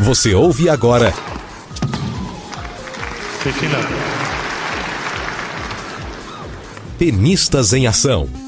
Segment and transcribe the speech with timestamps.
[0.00, 1.12] Você ouve agora.
[6.98, 8.45] Tenistas em Ação.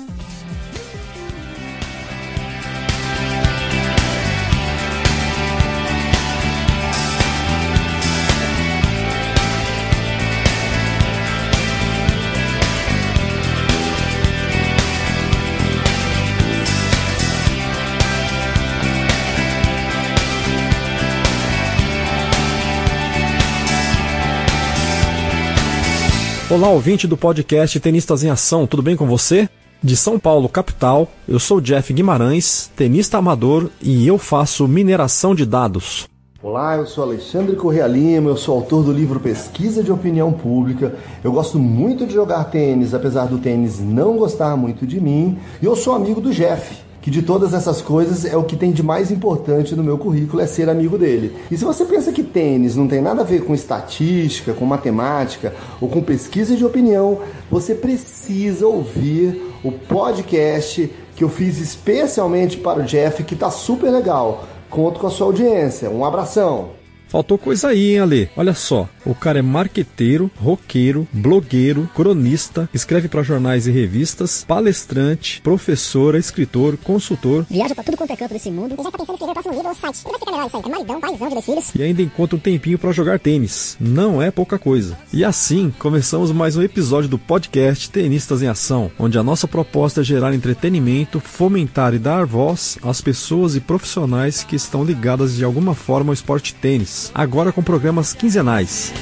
[26.58, 29.48] Olá, ouvinte do podcast Tenistas em Ação, tudo bem com você?
[29.80, 35.46] De São Paulo, capital, eu sou Jeff Guimarães, tenista amador e eu faço mineração de
[35.46, 36.08] dados.
[36.42, 40.96] Olá, eu sou Alexandre Correa Lima, eu sou autor do livro Pesquisa de Opinião Pública.
[41.22, 45.64] Eu gosto muito de jogar tênis, apesar do tênis não gostar muito de mim, e
[45.64, 48.82] eu sou amigo do Jeff que de todas essas coisas é o que tem de
[48.82, 51.34] mais importante no meu currículo é ser amigo dele.
[51.50, 55.54] E se você pensa que tênis não tem nada a ver com estatística, com matemática
[55.80, 62.80] ou com pesquisa de opinião, você precisa ouvir o podcast que eu fiz especialmente para
[62.80, 64.44] o Jeff, que tá super legal.
[64.68, 65.88] Conto com a sua audiência.
[65.88, 66.77] Um abração.
[67.08, 68.30] Faltou coisa aí, hein, Ale?
[68.36, 75.40] Olha só, o cara é marqueteiro, roqueiro, blogueiro, cronista, escreve para jornais e revistas, palestrante,
[75.40, 77.46] professor, escritor, consultor.
[77.48, 78.74] Viaja pra tudo quanto é canto desse mundo.
[78.78, 80.00] E já tá pensando em escrever o próximo livro ou site.
[80.04, 80.62] Ele vai ficar melhor isso aí.
[80.62, 81.74] É maridão, paizão de dois filhos.
[81.74, 83.76] E ainda encontra um tempinho para jogar tênis.
[83.80, 84.98] Não é pouca coisa.
[85.10, 90.02] E assim, começamos mais um episódio do podcast Tenistas em Ação, onde a nossa proposta
[90.02, 95.44] é gerar entretenimento, fomentar e dar voz às pessoas e profissionais que estão ligadas de
[95.44, 98.92] alguma forma ao esporte tênis agora com programas quinzenais.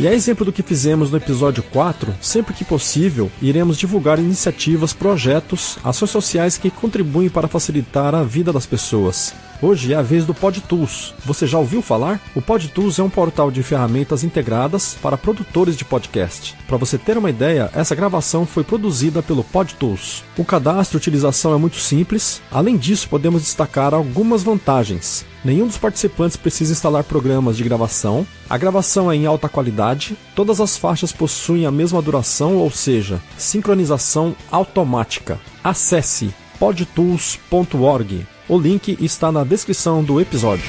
[0.00, 4.92] E a exemplo do que fizemos no episódio 4, sempre que possível, iremos divulgar iniciativas,
[4.92, 9.34] projetos, ações sociais que contribuem para facilitar a vida das pessoas.
[9.60, 11.14] Hoje é a vez do PodTools.
[11.24, 12.20] Você já ouviu falar?
[12.32, 16.56] O PodTools é um portal de ferramentas integradas para produtores de podcast.
[16.68, 20.22] Para você ter uma ideia, essa gravação foi produzida pelo PodTools.
[20.36, 22.40] O cadastro e utilização é muito simples.
[22.52, 25.26] Além disso, podemos destacar algumas vantagens.
[25.44, 28.24] Nenhum dos participantes precisa instalar programas de gravação.
[28.48, 30.16] A gravação é em alta qualidade.
[30.36, 35.40] Todas as faixas possuem a mesma duração, ou seja, sincronização automática.
[35.64, 38.24] Acesse podtools.org.
[38.48, 40.64] O link está na descrição do episódio.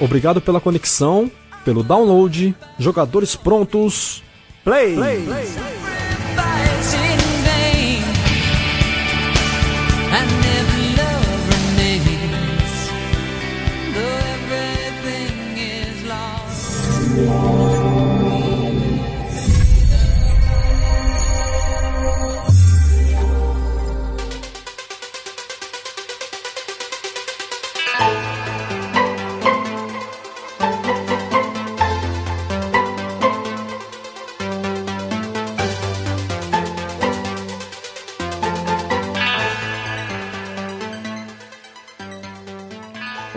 [0.00, 1.30] Obrigado pela conexão,
[1.64, 2.56] pelo download.
[2.78, 4.22] Jogadores prontos.
[4.64, 4.96] Play!
[4.96, 5.22] play.
[5.24, 5.71] play.
[17.24, 17.61] Lord.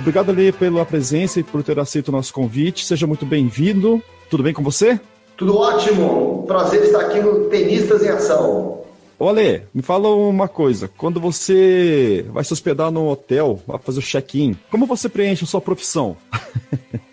[0.05, 2.85] Obrigado, Ali, pela presença e por ter aceito o nosso convite.
[2.85, 3.99] Seja muito bem-vindo.
[4.29, 4.99] Tudo bem com você?
[5.35, 6.43] Tudo ótimo.
[6.45, 8.83] Prazer estar aqui no Tenistas em Ação.
[9.17, 10.87] Ô Ale, me fala uma coisa.
[10.95, 15.47] Quando você vai se hospedar no hotel, vai fazer o check-in, como você preenche a
[15.47, 16.15] sua profissão?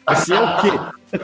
[0.06, 1.18] você é o quê?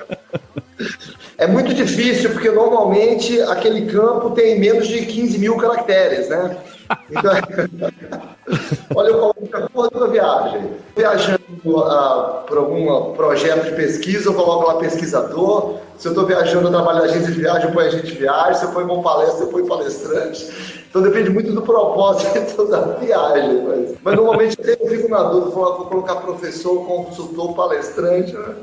[1.37, 6.57] É muito difícil, porque normalmente aquele campo tem menos de 15 mil caracteres, né?
[8.95, 10.71] Olha, eu coloco a porra da viagem.
[10.97, 15.79] Viajando uh, por algum projeto de pesquisa, eu coloco lá pesquisador.
[15.99, 18.55] Se eu estou viajando, eu trabalho em agência de viagem, eu ponho agente de viagem.
[18.55, 20.78] Se eu ponho uma palestra, eu ponho palestrante.
[20.89, 23.63] Então depende muito do propósito da viagem.
[23.63, 28.33] Mas, mas normalmente eu fico na dúvida, vou colocar professor, consultor, palestrante.
[28.33, 28.55] Né?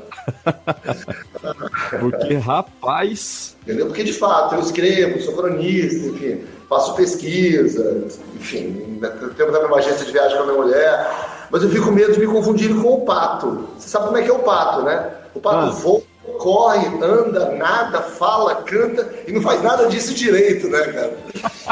[2.00, 3.56] Porque, rapaz.
[3.62, 3.86] Entendeu?
[3.86, 9.00] Porque de fato eu escrevo, sou cronista, enfim faço pesquisa, enfim,
[9.36, 11.10] tenho também uma agência de viagem com a minha mulher,
[11.50, 13.68] mas eu fico com medo de me confundir com o pato.
[13.78, 15.10] Você sabe como é que é o pato, né?
[15.34, 15.70] O pato ah.
[15.70, 16.02] voa,
[16.38, 21.16] corre, anda, nada, fala, canta e não faz nada disso direito, né, cara?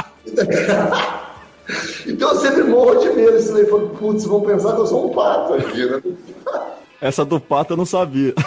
[2.07, 3.37] então eu sempre morro de medo.
[3.37, 6.03] Isso daí, putz, vão pensar que eu sou um pato aqui, né?
[7.01, 8.35] Essa do pato eu não sabia.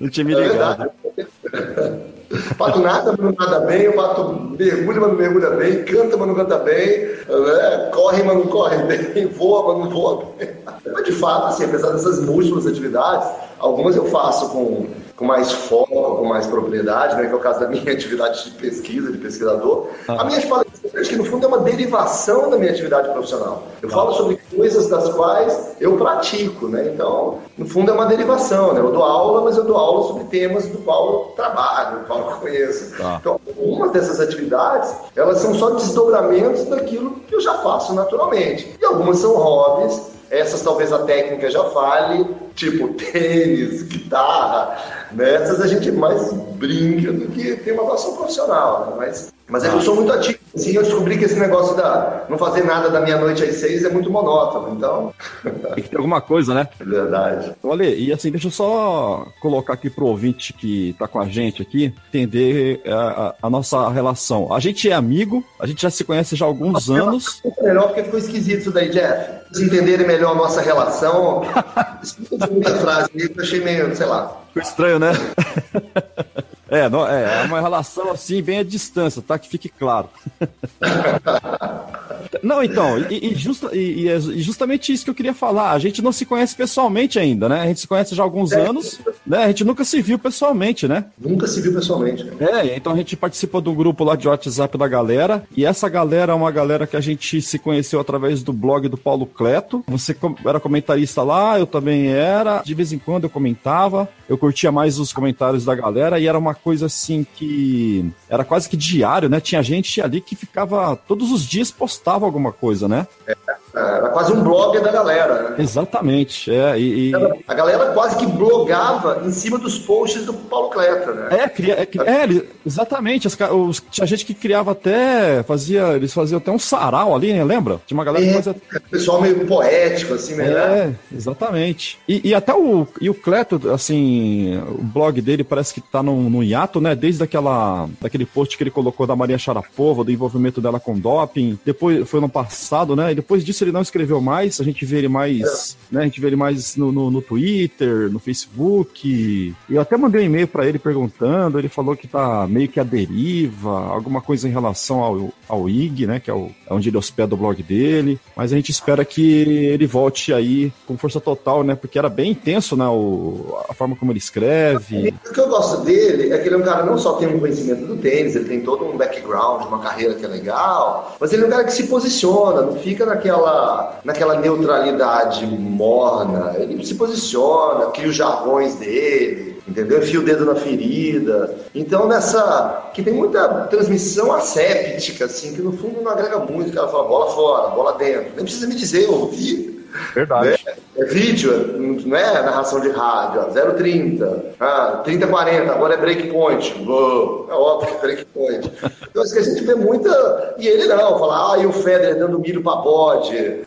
[0.00, 0.92] Não tinha me é ligado.
[1.12, 6.16] É pato nada, mas não nada bem, o pato mergulha, mas não mergulha bem, canta,
[6.16, 7.90] mas não canta bem, né?
[7.92, 10.50] corre, mas não corre bem, voa, mas não voa bem.
[10.92, 13.28] Mas de fato, assim, apesar dessas múltiplas atividades,
[13.58, 14.86] algumas eu faço com
[15.18, 15.87] com mais foco,
[16.28, 19.88] mais propriedade, né, que é o caso da minha atividade de pesquisa, de pesquisador.
[20.06, 20.20] Ah.
[20.20, 23.64] A minha palestras, que no fundo é uma derivação da minha atividade profissional.
[23.82, 23.92] Eu ah.
[23.92, 26.90] falo sobre coisas das quais eu pratico, né?
[26.94, 28.80] Então, no fundo é uma derivação, né?
[28.80, 32.18] Eu dou aula, mas eu dou aula sobre temas do qual eu trabalho, do qual
[32.18, 32.94] eu conheço.
[33.02, 33.18] Ah.
[33.20, 38.76] Então, uma dessas atividades, elas são só desdobramentos daquilo que eu já faço naturalmente.
[38.80, 44.76] E algumas são hobbies, essas talvez a técnica já fale, tipo tênis, guitarra,
[45.12, 48.94] nessas a gente mais brinca do que tem uma atuação profissional, né?
[48.96, 50.38] mas mas é que eu sou muito ativo.
[50.54, 53.88] Assim, eu descobri que esse negócio da não fazer nada da meia-noite às seis é
[53.88, 55.14] muito monótono, então.
[55.74, 56.68] Tem que ter alguma coisa, né?
[56.78, 57.52] É verdade.
[57.62, 61.62] Olha, e assim, deixa eu só colocar aqui pro ouvinte que tá com a gente
[61.62, 64.52] aqui, entender a, a, a nossa relação.
[64.52, 67.40] A gente é amigo, a gente já se conhece já há alguns anos.
[67.44, 69.38] É melhor porque ficou esquisito isso daí, Jeff.
[69.52, 71.42] Se entenderem melhor a nossa relação.
[72.02, 74.36] Explica a frase eu achei meio, sei lá.
[74.48, 75.12] Ficou estranho, né?
[76.68, 79.38] É, não, é, é uma relação assim, bem à distância, tá?
[79.38, 80.08] Que fique claro.
[82.42, 85.72] Não, então, e, e, justa, e, e, é justamente isso que eu queria falar.
[85.72, 87.60] A gente não se conhece pessoalmente ainda, né?
[87.60, 88.66] A gente se conhece já há alguns é.
[88.66, 89.44] anos, né?
[89.44, 91.06] A gente nunca se viu pessoalmente, né?
[91.18, 92.24] Nunca se viu pessoalmente.
[92.24, 92.36] Né?
[92.40, 96.32] É, então a gente participou do grupo lá de WhatsApp da galera, e essa galera
[96.32, 99.84] é uma galera que a gente se conheceu através do blog do Paulo Cleto.
[99.88, 102.62] Você era comentarista lá, eu também era.
[102.62, 106.38] De vez em quando eu comentava, eu curtia mais os comentários da galera, e era
[106.38, 109.40] uma coisa assim que era quase que diário, né?
[109.40, 113.06] Tinha gente ali que ficava todos os dias postava alguma coisa, né?
[113.26, 113.36] É,
[113.78, 115.50] era quase um blog da galera.
[115.50, 115.56] Né?
[115.58, 116.52] Exatamente.
[116.52, 117.12] É, e.
[117.46, 121.28] A galera quase que blogava em cima dos posts do Paulo Cletra, né?
[121.30, 123.26] É, cria, é, é exatamente.
[123.26, 127.44] As, os, tinha gente que criava até, fazia, eles faziam até um sarau ali, né?
[127.44, 127.80] Lembra?
[127.86, 128.56] Tinha uma galera é, que fazia.
[128.90, 130.48] Pessoal meio poético, assim, né?
[130.48, 131.98] É, exatamente.
[132.08, 136.28] E, e até o, e o Cleto, assim, o blog dele parece que tá no,
[136.28, 136.94] no hiato, né?
[136.94, 141.58] Desde aquela, daquele post que ele colocou da Maria Sharapova, do envolvimento dela com doping.
[141.64, 143.12] Depois, foi no passado, né?
[143.12, 145.94] E depois disso ele não escreveu mais, a gente vê ele mais, é.
[145.94, 146.00] né?
[146.02, 149.54] A gente vê ele mais no, no, no Twitter, no Facebook.
[149.68, 152.84] Eu até mandei um e-mail para ele perguntando, ele falou que tá meio que a
[152.84, 156.20] deriva, alguma coisa em relação ao, ao IG, né?
[156.20, 158.18] Que é, o, é onde ele hospeda o blog dele.
[158.36, 161.74] Mas a gente espera que ele volte aí com força total, né?
[161.74, 162.86] Porque era bem intenso, né?
[162.86, 165.14] O, a forma como ele escreve.
[165.28, 167.40] O que eu gosto dele é que ele é um cara não só tem um
[167.40, 171.44] conhecimento do tênis, ele tem todo um background, uma carreira que é legal, mas ele
[171.44, 173.57] é um cara que se posiciona, não fica naquela
[174.04, 176.54] naquela, neutralidade morna.
[176.58, 179.98] Ele se posiciona, cria os jargões dele, entendeu?
[179.98, 181.56] Enfia o dedo na ferida.
[181.74, 182.90] Então, nessa.
[182.94, 186.70] que tem muita transmissão asséptica, assim, que no fundo não agrega muito.
[186.70, 188.32] O cara fala bola fora, bola dentro.
[188.36, 189.78] Nem precisa me dizer, eu ouvi.
[190.14, 190.50] Verdade.
[190.64, 190.74] Né?
[190.96, 196.74] É vídeo, não é narração de rádio, 030, ah, 3040, agora é breakpoint.
[196.74, 198.72] é óbvio que é breakpoint.
[199.08, 200.56] Então, assim, a gente vê muita.
[200.58, 203.36] E ele não, fala, ah, e o Federer dando milho pra bode.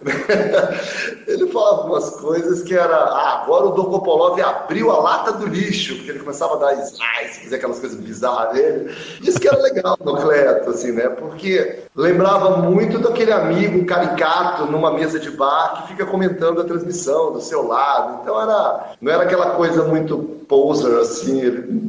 [1.26, 5.96] ele falava umas coisas que era, ah, agora o Dokopolov abriu a lata do lixo,
[5.96, 8.94] porque ele começava a dar slice, fazer aquelas coisas bizarras dele.
[9.22, 11.08] Isso que era legal no Cleto, assim, né?
[11.10, 17.32] Porque lembrava muito daquele amigo caricato numa mesa de bar que fica comentando a transmissão
[17.32, 18.20] do seu lado.
[18.22, 21.42] Então era, não era aquela coisa muito poser assim,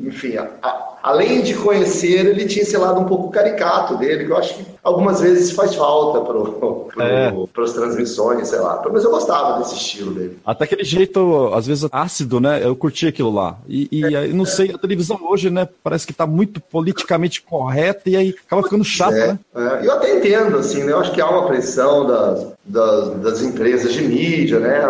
[0.07, 4.37] enfim, a, além de conhecer, ele tinha esse lado um pouco caricato dele, que eu
[4.37, 7.33] acho que algumas vezes faz falta para é.
[7.63, 8.83] as transmissões, sei lá.
[8.91, 10.39] Mas eu gostava desse estilo dele.
[10.45, 12.65] Até aquele jeito, às vezes, ácido, né?
[12.65, 13.59] Eu curti aquilo lá.
[13.69, 18.09] E, e é, não sei, a televisão hoje, né, parece que tá muito politicamente correta
[18.09, 19.39] e aí acaba ficando chato, é, né?
[19.55, 19.87] É.
[19.87, 20.93] Eu até entendo, assim, né?
[20.93, 24.81] Eu acho que há uma pressão das, das, das, empresas de mídia, né?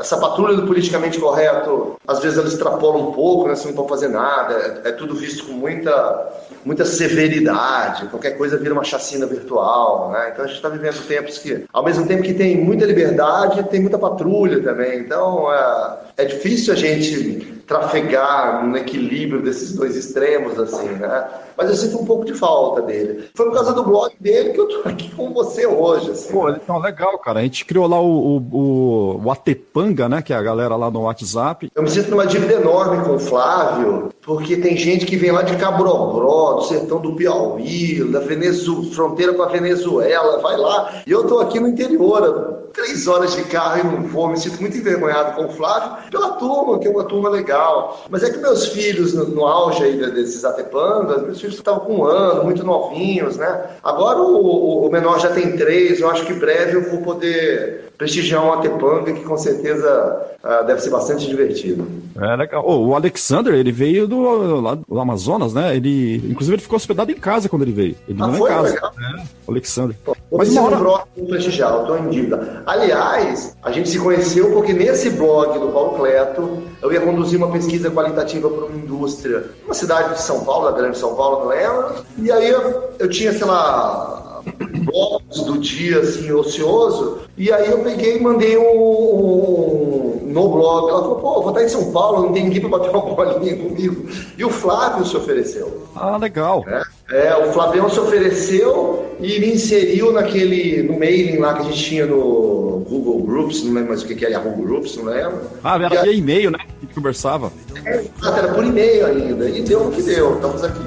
[0.00, 3.56] Essa patrulha do politicamente correto, às vezes ela extrapola um pouco, né?
[3.56, 6.32] Você não pode fazer nada, é, é, tudo visto com muita,
[6.64, 10.30] muita severidade, qualquer coisa vira uma chacina virtual, né?
[10.32, 13.80] Então a gente está vivendo tempos que, ao mesmo tempo que tem muita liberdade, tem
[13.80, 15.00] muita patrulha também.
[15.00, 21.28] Então é, é difícil a gente trafegar no equilíbrio desses dois extremos, assim, né?
[21.56, 23.28] Mas eu sinto um pouco de falta dele.
[23.34, 26.32] Foi por causa do blog dele que eu tô aqui com você hoje, assim.
[26.32, 27.40] Pô, então legal, cara.
[27.40, 30.22] A gente criou lá o, o, o Atepanga, né?
[30.22, 31.70] Que é a galera lá no WhatsApp.
[31.74, 35.42] Eu me sinto numa dívida enorme com o Flávio, porque tem gente que vem lá
[35.42, 41.02] de Cabrobró, do sertão do Piauí, da Venezuela, fronteira com a Venezuela, vai lá.
[41.06, 44.60] E eu tô aqui no interior, três horas de carro e não vou, me sinto
[44.60, 48.04] muito envergonhado com o Flávio, pela turma, que é uma turma legal.
[48.08, 51.96] Mas é que meus filhos, no, no auge aí desses atepangas, meus filhos estavam com
[51.96, 53.66] um ano, muito novinhos, né?
[53.82, 58.44] Agora o, o menor já tem três, eu acho que breve eu vou poder prestigiar
[58.44, 61.86] um Atepanga que com certeza uh, deve ser bastante divertido.
[62.16, 62.62] É legal.
[62.64, 65.76] Oh, o Alexander, ele veio do, lá do Amazonas, né?
[65.76, 67.96] Ele, inclusive, ele ficou hospedado em casa quando ele veio.
[68.08, 68.48] Ele ah, não foi?
[68.48, 68.74] em casa.
[68.74, 68.92] Legal.
[69.00, 69.96] É, o Alexander.
[70.04, 71.04] Pô, Mas uma hora...
[71.16, 72.57] um prestigiar, eu estou em dívida.
[72.68, 77.50] Aliás, a gente se conheceu porque nesse blog do Paulo Cleto, eu ia conduzir uma
[77.50, 81.46] pesquisa qualitativa para uma indústria, uma cidade de São Paulo, da grande São Paulo, não
[81.46, 82.04] lembro.
[82.18, 84.42] E aí eu, eu tinha, sei lá,
[84.84, 90.90] blocos do dia assim, ocioso, e aí eu peguei e mandei um, um, no blog.
[90.90, 93.56] Ela falou, pô, vou estar em São Paulo, não tem ninguém para bater uma bolinha
[93.56, 94.08] comigo.
[94.36, 95.84] E o Flávio se ofereceu.
[95.96, 96.64] Ah, legal.
[96.68, 101.64] É, é, o Flavião se ofereceu e me inseriu naquele, no mailing lá que a
[101.64, 102.57] gente tinha no
[102.88, 105.40] Google Groups, não lembro mais o que, que era Google Groups, não lembro.
[105.62, 106.58] Ah, era via e-mail, né?
[106.60, 107.52] A gente conversava.
[107.84, 109.48] É, era por e-mail ainda.
[109.48, 110.78] E deu o que deu, estamos aqui.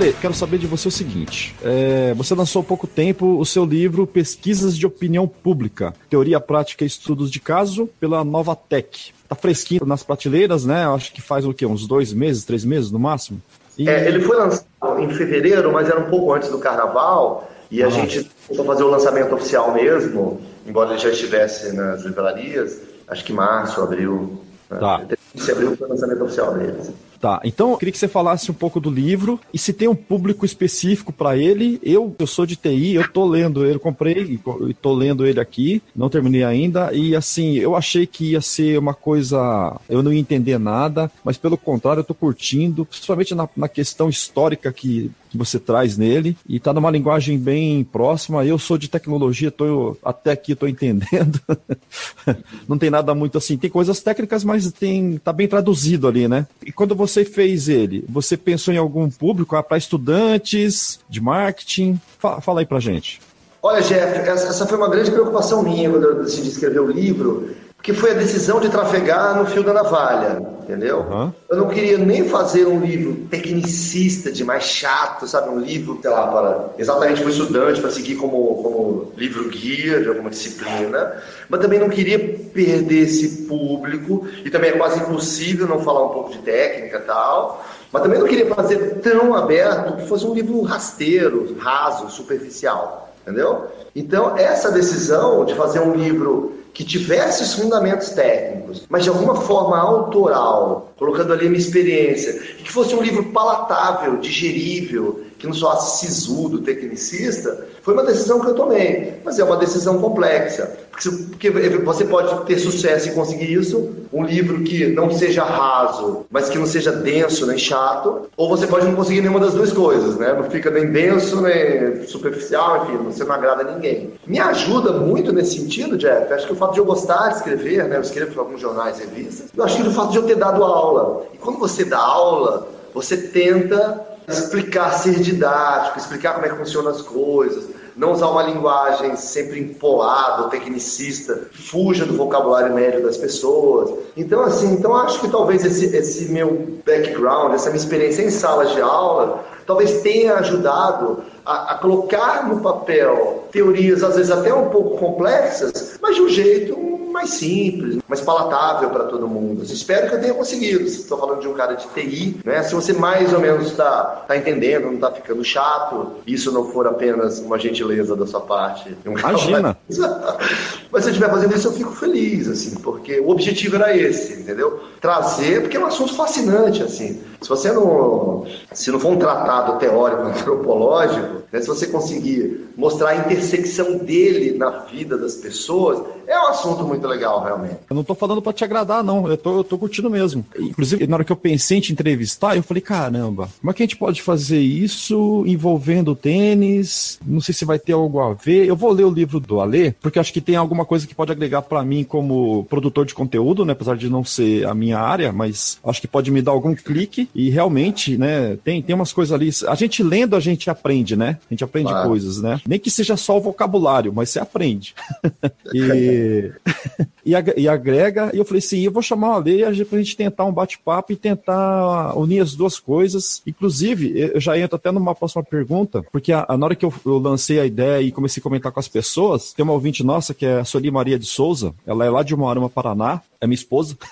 [0.00, 3.66] Olha, quero saber de você o seguinte: é, você lançou há pouco tempo o seu
[3.66, 9.12] livro Pesquisas de Opinião Pública, Teoria Prática e Estudos de Caso, pela Nova Tech.
[9.28, 10.86] Tá fresquinho nas prateleiras, né?
[10.86, 11.66] Acho que faz o quê?
[11.66, 13.42] Uns dois meses, três meses no máximo?
[13.76, 13.90] E...
[13.90, 14.64] É, ele foi lançado
[15.00, 17.90] em fevereiro, mas era um pouco antes do carnaval, e a ah.
[17.90, 23.22] gente começou a fazer o lançamento oficial mesmo, embora ele já estivesse nas livrarias, acho
[23.22, 24.40] que março, abril.
[24.70, 24.78] Né?
[24.78, 25.02] Tá.
[25.34, 26.90] Esse abril foi o lançamento oficial deles.
[27.20, 29.94] Tá, então eu queria que você falasse um pouco do livro e se tem um
[29.94, 31.78] público específico para ele.
[31.82, 35.82] Eu, eu sou de TI, eu tô lendo ele, comprei e tô lendo ele aqui,
[35.94, 36.94] não terminei ainda.
[36.94, 39.78] E assim, eu achei que ia ser uma coisa.
[39.86, 44.08] Eu não ia entender nada, mas pelo contrário, eu tô curtindo, principalmente na, na questão
[44.08, 48.44] histórica que que você traz nele e está numa linguagem bem próxima.
[48.44, 51.40] Eu sou de tecnologia, tô, até aqui estou entendendo.
[52.68, 53.56] Não tem nada muito assim.
[53.56, 56.46] Tem coisas técnicas, mas tem tá bem traduzido ali, né?
[56.66, 62.00] E quando você fez ele, você pensou em algum público ah, para estudantes de marketing?
[62.18, 63.20] Fala, fala aí para gente.
[63.62, 67.50] Olha, Jeff, essa foi uma grande preocupação minha quando eu decidi escrever o livro
[67.82, 70.98] que foi a decisão de trafegar no fio da navalha, entendeu?
[70.98, 71.32] Uhum.
[71.48, 75.48] Eu não queria nem fazer um livro tecnicista, de mais chato, sabe?
[75.48, 80.00] Um livro, sei lá, para exatamente para o estudante, para seguir como, como livro guia
[80.02, 85.66] de alguma disciplina, mas também não queria perder esse público, e também é quase impossível
[85.66, 89.96] não falar um pouco de técnica e tal, mas também não queria fazer tão aberto
[89.96, 93.66] que fosse um livro rasteiro, raso, superficial, entendeu?
[93.94, 99.34] Então, essa decisão de fazer um livro que tivesse os fundamentos técnicos, mas de alguma
[99.34, 105.46] forma autoral, colocando ali a minha experiência, e que fosse um livro palatável, digerível, que
[105.46, 109.14] não soasse sisudo, tecnicista, foi uma decisão que eu tomei.
[109.24, 110.70] Mas é uma decisão complexa.
[110.90, 116.50] Porque você pode ter sucesso em conseguir isso, um livro que não seja raso, mas
[116.50, 120.16] que não seja denso nem chato, ou você pode não conseguir nenhuma das duas coisas,
[120.16, 120.34] né?
[120.34, 124.12] Não fica nem denso, nem superficial, enfim, você não agrada ninguém.
[124.26, 127.88] Me ajuda muito nesse sentido, Jeff, acho que o fato de eu gostar de escrever,
[127.88, 127.96] né?
[127.96, 130.36] Eu escrevo para alguns jornais e revistas, eu acho que o fato de eu ter
[130.36, 131.24] dado aula.
[131.32, 136.90] E quando você dá aula, você tenta explicar, ser didático, explicar como é que funcionam
[136.90, 143.90] as coisas, não usar uma linguagem sempre empolada tecnicista, fuja do vocabulário médio das pessoas.
[144.16, 148.72] Então, assim, então acho que talvez esse, esse meu background, essa minha experiência em salas
[148.72, 154.68] de aula, talvez tenha ajudado a, a, colocar no papel teorias, às vezes até um
[154.68, 159.62] pouco complexas, mas de um jeito mais simples, mais palatável para todo mundo.
[159.62, 160.84] Espero que eu tenha conseguido.
[160.84, 162.62] Estou falando de um cara de TI, né?
[162.62, 166.86] Se você mais ou menos está tá entendendo, não está ficando chato, isso não for
[166.86, 168.96] apenas uma gentileza da sua parte.
[169.06, 169.76] Um Imagina.
[170.90, 174.40] Mas se eu estiver fazendo isso, eu fico feliz, assim, porque o objetivo era esse,
[174.40, 174.80] entendeu?
[175.00, 177.20] Trazer, porque é um assunto fascinante, assim.
[177.40, 183.10] Se você não, se não for um tratado teórico antropológico, né, se você conseguir mostrar
[183.10, 187.78] a intersecção dele na vida das pessoas, é um assunto muito legal, realmente.
[187.88, 189.28] Eu não tô falando para te agradar, não.
[189.28, 190.44] Eu tô, eu tô curtindo mesmo.
[190.56, 193.82] Inclusive, na hora que eu pensei em te entrevistar, eu falei, caramba, como é que
[193.82, 197.18] a gente pode fazer isso envolvendo tênis?
[197.26, 198.66] Não sei se vai ter algo a ver.
[198.66, 201.32] Eu vou ler o livro do Alê, porque acho que tem alguma coisa que pode
[201.32, 203.72] agregar para mim como produtor de conteúdo, né?
[203.72, 207.28] Apesar de não ser a minha área, mas acho que pode me dar algum clique
[207.34, 209.50] e realmente, né, tem, tem umas coisas ali.
[209.68, 211.38] A gente lendo, a gente aprende, né?
[211.48, 212.08] A gente aprende claro.
[212.08, 212.60] coisas, né?
[212.66, 214.94] Nem que seja só o vocabulário, mas você aprende.
[215.72, 216.50] e,
[217.24, 218.30] e, e, agrega.
[218.32, 221.16] E eu falei assim: eu vou chamar uma lei pra gente tentar um bate-papo e
[221.16, 223.42] tentar unir as duas coisas.
[223.46, 226.92] Inclusive, eu já entro até numa próxima pergunta, porque a, a, na hora que eu,
[227.04, 230.34] eu, lancei a ideia e comecei a comentar com as pessoas, tem uma ouvinte nossa
[230.34, 233.54] que é a Soli Maria de Souza, ela é lá de Moarama, Paraná, é minha
[233.54, 233.96] esposa.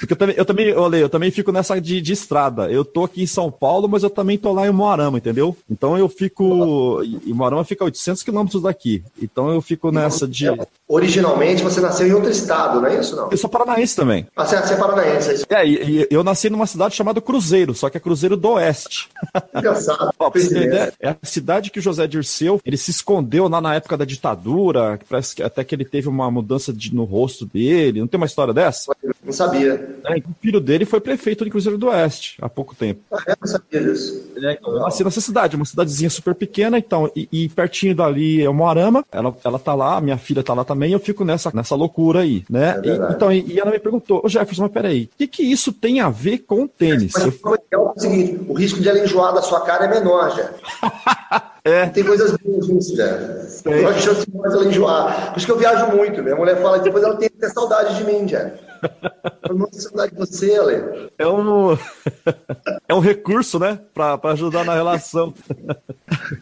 [0.00, 2.70] Porque eu também, eu também, olha, eu também fico nessa de, de, estrada.
[2.70, 5.56] Eu tô aqui em São Paulo, mas eu também tô lá em Moarama, entendeu?
[5.70, 7.02] Então eu fico.
[7.04, 9.04] E Moarama fica a 800 quilômetros daqui.
[9.22, 10.46] Então eu fico nessa de.
[10.88, 13.16] Originalmente você nasceu em outro estado, não é isso?
[13.16, 13.28] Não?
[13.28, 14.24] Eu sou paranaense também.
[14.36, 15.46] Ah, você é paranaense, é isso?
[15.50, 19.08] É, e, e eu nasci numa cidade chamada Cruzeiro, só que é Cruzeiro do Oeste.
[19.52, 20.12] Engraçado.
[20.16, 23.96] Ó, ideia, é a cidade que o José Dirceu ele se escondeu lá na época
[23.96, 28.00] da ditadura, parece que até que ele teve uma mudança de, no rosto dele.
[28.00, 28.94] Não tem uma história dessa?
[29.24, 29.98] Não sabia.
[30.04, 33.00] É, o filho dele foi prefeito de Cruzeiro do Oeste há pouco tempo.
[33.10, 33.34] Ah, é?
[33.40, 34.30] Não sabia disso.
[34.36, 38.48] É, eu nasci nessa cidade, uma cidadezinha super pequena, então, e, e pertinho dali é
[38.48, 39.04] o Moarama.
[39.10, 42.44] Ela, ela tá lá, minha filha tá lá também, eu fico nessa, nessa loucura aí,
[42.48, 42.80] né?
[42.82, 45.42] É e, então, e, e, ela me perguntou, ô Jefferson, mas peraí, o que, que
[45.42, 47.12] isso tem a ver com o tênis?
[47.12, 47.58] Mas, eu...
[47.70, 50.50] é o seguinte, o risco de ela enjoar da sua cara é menor, já.
[51.66, 51.86] É.
[51.86, 52.94] Tem coisas boas nisso.
[53.64, 55.32] Eu acho mais ela enjoar.
[55.32, 56.22] Por isso que eu viajo muito.
[56.22, 58.52] Minha mulher fala que depois ela tem que ter saudade de mim, já.
[59.48, 61.10] Eu não de você, Ale.
[61.18, 61.72] É um,
[62.88, 63.78] é um recurso, né?
[63.94, 65.32] Pra, pra ajudar na relação.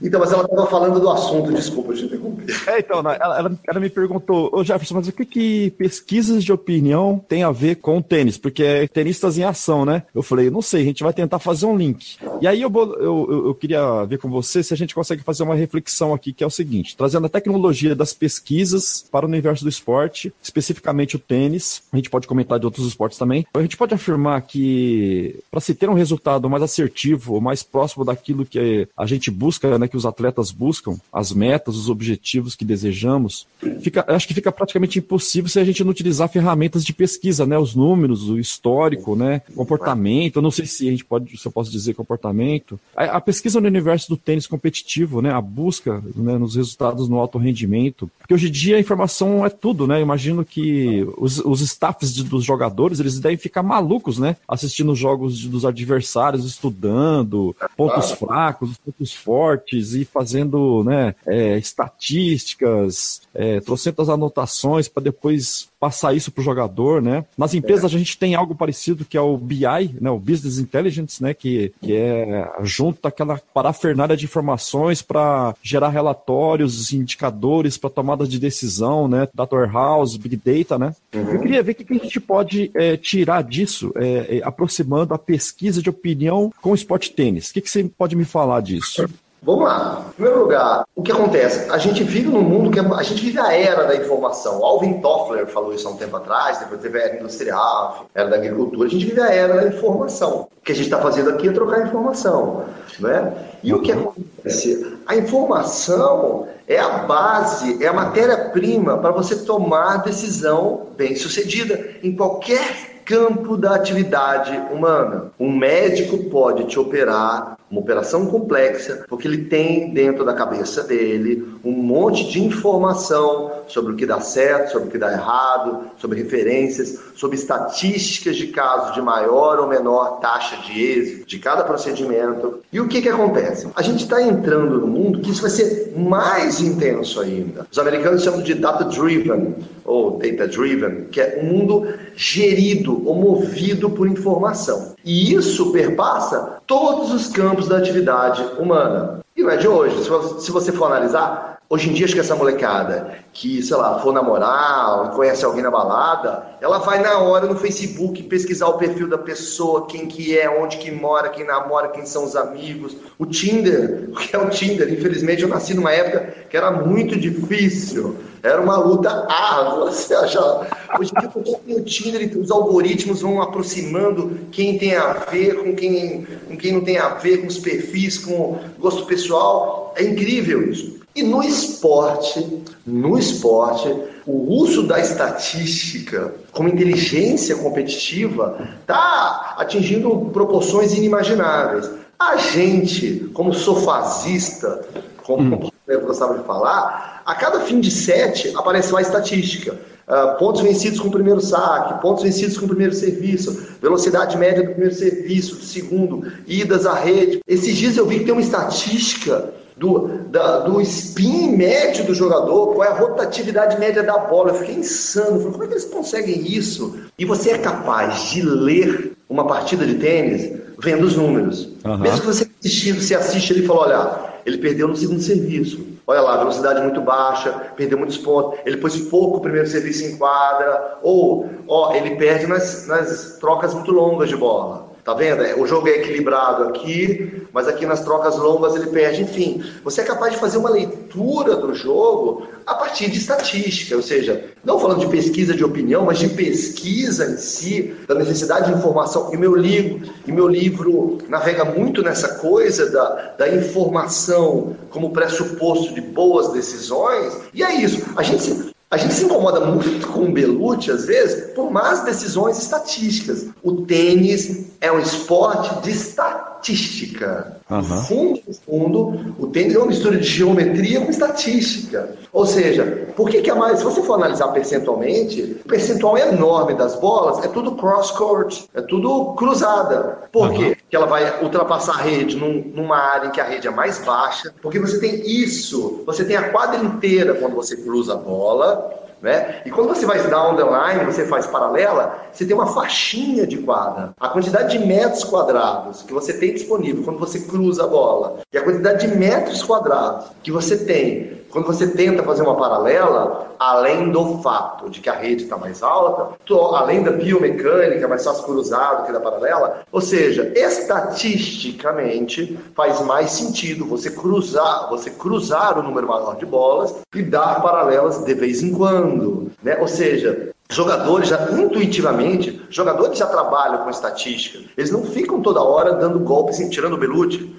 [0.03, 2.47] Então, mas ela estava falando do assunto, desculpa, te interrompi.
[2.67, 6.43] É, então, né, ela, ela, ela, me perguntou, ô Jefferson, mas o que, que pesquisas
[6.43, 8.39] de opinião tem a ver com o tênis?
[8.39, 10.05] Porque é tenistas em ação, né?
[10.15, 12.17] Eu falei, não sei, a gente vai tentar fazer um link.
[12.41, 15.55] E aí eu, eu, eu queria ver com você se a gente consegue fazer uma
[15.55, 19.69] reflexão aqui, que é o seguinte: trazendo a tecnologia das pesquisas para o universo do
[19.69, 23.47] esporte, especificamente o tênis, a gente pode comentar de outros esportes também.
[23.55, 28.45] A gente pode afirmar que para se ter um resultado mais assertivo, mais próximo daquilo
[28.45, 33.47] que a gente busca, né, que os atletas buscam, as metas, os objetivos que desejamos,
[33.81, 37.59] fica, acho que fica praticamente impossível se a gente não utilizar ferramentas de pesquisa, né,
[37.59, 40.37] os números, o histórico, né, comportamento.
[40.37, 42.79] Eu não sei se a gente pode, se eu posso dizer comportamento.
[42.97, 47.19] A, a pesquisa no universo do tênis competitivo, né, a busca né, nos resultados no
[47.19, 49.99] alto rendimento, porque hoje em dia a informação é tudo, né?
[49.99, 54.93] Eu imagino que os, os staffs de, dos jogadores eles devem ficar malucos, né, assistindo
[54.93, 63.23] os jogos de, dos adversários, estudando pontos fracos, pontos fortes e fazendo, né, é, estatísticas,
[63.35, 67.27] é, trocentas anotações para depois passar isso para o jogador, né?
[67.37, 67.97] Nas empresas é.
[67.97, 69.67] a gente tem algo parecido que é o BI,
[70.01, 70.11] né?
[70.11, 71.35] O Business Intelligence, né?
[71.35, 78.39] Que, que é junto aquela parafernália de informações para gerar relatórios, indicadores para tomada de
[78.39, 79.29] decisão, né?
[79.35, 80.95] Data warehouse, big data, né?
[81.15, 81.33] Uhum.
[81.33, 85.19] Eu queria ver o que a gente pode é, tirar disso, é, é, aproximando a
[85.19, 87.51] pesquisa de opinião com o esporte tênis.
[87.51, 89.09] O que, que você pode me falar disso?
[89.45, 90.07] Vamos lá.
[90.09, 91.71] Em primeiro lugar, o que acontece?
[91.71, 94.65] A gente vive num mundo que é, a gente vive a era da informação.
[94.65, 98.31] Alvin Toffler falou isso há um tempo atrás, depois teve a era industrial, a era
[98.31, 98.89] da agricultura.
[98.89, 100.49] A gente vive a era da informação.
[100.57, 102.65] O que a gente está fazendo aqui é trocar informação.
[102.99, 103.35] Né?
[103.63, 104.97] E o que acontece?
[105.07, 112.17] A informação é a base, é a matéria-prima para você tomar decisão bem sucedida em
[112.17, 115.31] qualquer campo da atividade humana.
[115.39, 121.45] Um médico pode te operar uma operação complexa, porque ele tem dentro da cabeça dele
[121.65, 126.23] um monte de informação sobre o que dá certo, sobre o que dá errado, sobre
[126.23, 132.61] referências, sobre estatísticas de casos de maior ou menor taxa de êxito de cada procedimento.
[132.73, 133.67] E o que, que acontece?
[133.75, 137.67] A gente está entrando no mundo que isso vai ser mais intenso ainda.
[137.71, 144.07] Os americanos chamam de data-driven ou data-driven, que é um mundo gerido ou movido por
[144.07, 144.94] informação.
[145.05, 149.21] E isso perpassa todos os campos da atividade humana.
[149.37, 149.97] E não é de hoje.
[150.41, 154.13] Se você for analisar, Hoje em dia, acho que essa molecada que, sei lá, for
[154.13, 159.17] namorar, conhece alguém na balada, ela vai na hora no Facebook pesquisar o perfil da
[159.17, 162.95] pessoa, quem que é, onde que mora, quem namora, quem são os amigos.
[163.19, 164.93] O Tinder, o que é o Tinder?
[164.93, 168.19] Infelizmente, eu nasci numa época que era muito difícil.
[168.45, 169.91] Era uma luta árdua
[171.01, 176.27] Hoje em dia, o Tinder, os algoritmos vão aproximando quem tem a ver com quem,
[176.47, 179.95] com quem não tem a ver, com os perfis, com gosto pessoal.
[179.97, 181.01] É incrível isso.
[181.17, 183.89] E no esporte, no esporte,
[184.27, 191.91] o uso da estatística como inteligência competitiva está atingindo proporções inimagináveis.
[192.19, 194.85] A gente, como sofazista,
[195.23, 199.79] como eu gostava de falar, a cada fim de sete aparece lá a estatística.
[200.07, 204.63] Uh, pontos vencidos com o primeiro saque, pontos vencidos com o primeiro serviço, velocidade média
[204.63, 207.41] do primeiro serviço, do segundo, idas à rede.
[207.47, 212.75] Esses dias eu vi que tem uma estatística do, da, do spin médio do jogador,
[212.75, 214.51] qual é a rotatividade média da bola.
[214.51, 215.39] Eu fiquei insano.
[215.39, 216.99] Falei, como é que eles conseguem isso?
[217.19, 221.69] E você é capaz de ler uma partida de tênis vendo os números.
[221.85, 221.99] Uhum.
[221.99, 225.95] Mesmo que você assistindo, você assiste ele e fala, olha, ele perdeu no segundo serviço.
[226.07, 228.59] Olha lá, velocidade muito baixa, perdeu muitos pontos.
[228.67, 230.99] Ele pôs pouco o primeiro serviço em quadra.
[231.03, 234.94] Ou, ó, ele perde nas, nas trocas muito longas de bola.
[235.05, 235.43] Tá vendo?
[235.43, 239.21] É, o jogo é equilibrado aqui, mas aqui nas trocas longas ele perde.
[239.21, 244.03] Enfim, você é capaz de fazer uma leitura do jogo a partir de estatística, ou
[244.03, 248.79] seja, não falando de pesquisa de opinião, mas de pesquisa em si, da necessidade de
[248.79, 249.31] informação.
[249.35, 255.93] E meu livro, e meu livro navega muito nessa coisa da, da informação como pressuposto
[255.93, 257.43] de boas decisões.
[257.53, 258.03] E é isso.
[258.17, 262.59] A gente a gente se incomoda muito com o Belucci, às vezes, por más decisões
[262.59, 263.47] estatísticas.
[263.61, 267.57] O tênis é um esporte de estatística.
[267.69, 267.79] Uhum.
[267.79, 272.15] No fundo, no fundo, o tênis é uma mistura de geometria com estatística.
[272.33, 273.79] Ou seja, por que, que é mais?
[273.79, 279.35] Se você for analisar percentualmente, o percentual enorme das bolas é tudo cross-court, é tudo
[279.35, 280.19] cruzada.
[280.31, 280.55] Por uhum.
[280.55, 280.77] quê?
[280.95, 283.99] Que ela vai ultrapassar a rede num, numa área em que a rede é mais
[284.05, 288.95] baixa, porque você tem isso, você tem a quadra inteira quando você cruza a bola,
[289.21, 289.61] né?
[289.67, 293.59] E quando você vai down the line, você faz paralela, você tem uma faixinha de
[293.59, 294.15] quadra.
[294.21, 298.57] A quantidade de metros quadrados que você tem disponível quando você cruza a bola e
[298.57, 304.11] a quantidade de metros quadrados que você tem quando você tenta fazer uma paralela, além
[304.11, 306.35] do fato de que a rede está mais alta,
[306.75, 313.87] além da biomecânica, mais fácil cruzado que da paralela, ou seja, estatisticamente faz mais sentido
[313.87, 318.73] você cruzar, você cruzar o número maior de bolas e dar paralelas de vez em
[318.73, 319.79] quando, né?
[319.81, 324.59] Ou seja, Jogadores já intuitivamente, jogadores já trabalham com estatística.
[324.77, 327.55] Eles não ficam toda hora dando golpes, tirando o Belucci.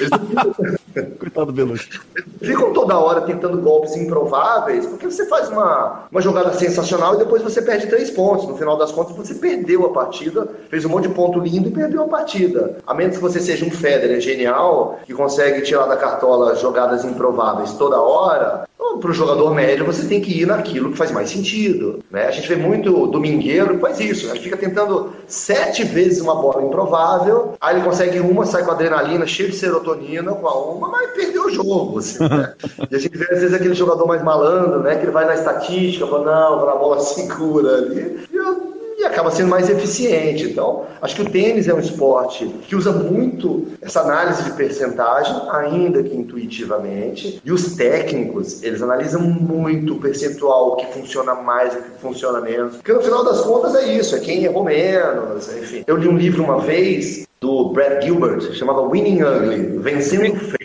[0.00, 0.54] Eles não ficam
[1.18, 2.00] Coitado do Belushi.
[2.40, 7.42] Ficam toda hora tentando golpes improváveis, porque você faz uma, uma jogada sensacional e depois
[7.42, 8.46] você perde três pontos.
[8.46, 11.72] No final das contas, você perdeu a partida, fez um monte de ponto lindo e
[11.72, 12.78] perdeu a partida.
[12.86, 17.72] A menos que você seja um Federer genial, que consegue tirar da cartola jogadas improváveis
[17.72, 18.67] toda hora,
[19.00, 21.98] para o jogador médio, você tem que ir naquilo que faz mais sentido.
[22.10, 22.26] Né?
[22.26, 24.30] A gente vê muito domingueiro que faz isso.
[24.30, 28.70] A gente fica tentando sete vezes uma bola improvável, aí ele consegue uma, sai com
[28.70, 31.98] adrenalina, cheio de serotonina com a uma, mas perdeu o jogo.
[31.98, 32.54] Assim, né?
[32.90, 34.96] e a gente vê às vezes aquele jogador mais malandro, né?
[34.96, 38.26] Que ele vai na estatística, fala, não, a bola segura ali.
[38.32, 38.67] E eu
[39.08, 40.44] acaba sendo mais eficiente.
[40.44, 45.34] Então, acho que o tênis é um esporte que usa muito essa análise de percentagem,
[45.50, 51.74] ainda que intuitivamente, e os técnicos, eles analisam muito o percentual, o que funciona mais,
[51.74, 52.76] o que funciona menos.
[52.76, 55.84] Porque no final das contas é isso, é quem errou menos, enfim.
[55.86, 60.57] Eu li um livro uma vez do Brad Gilbert, chamava Winning Ugly, Vencendo Feio.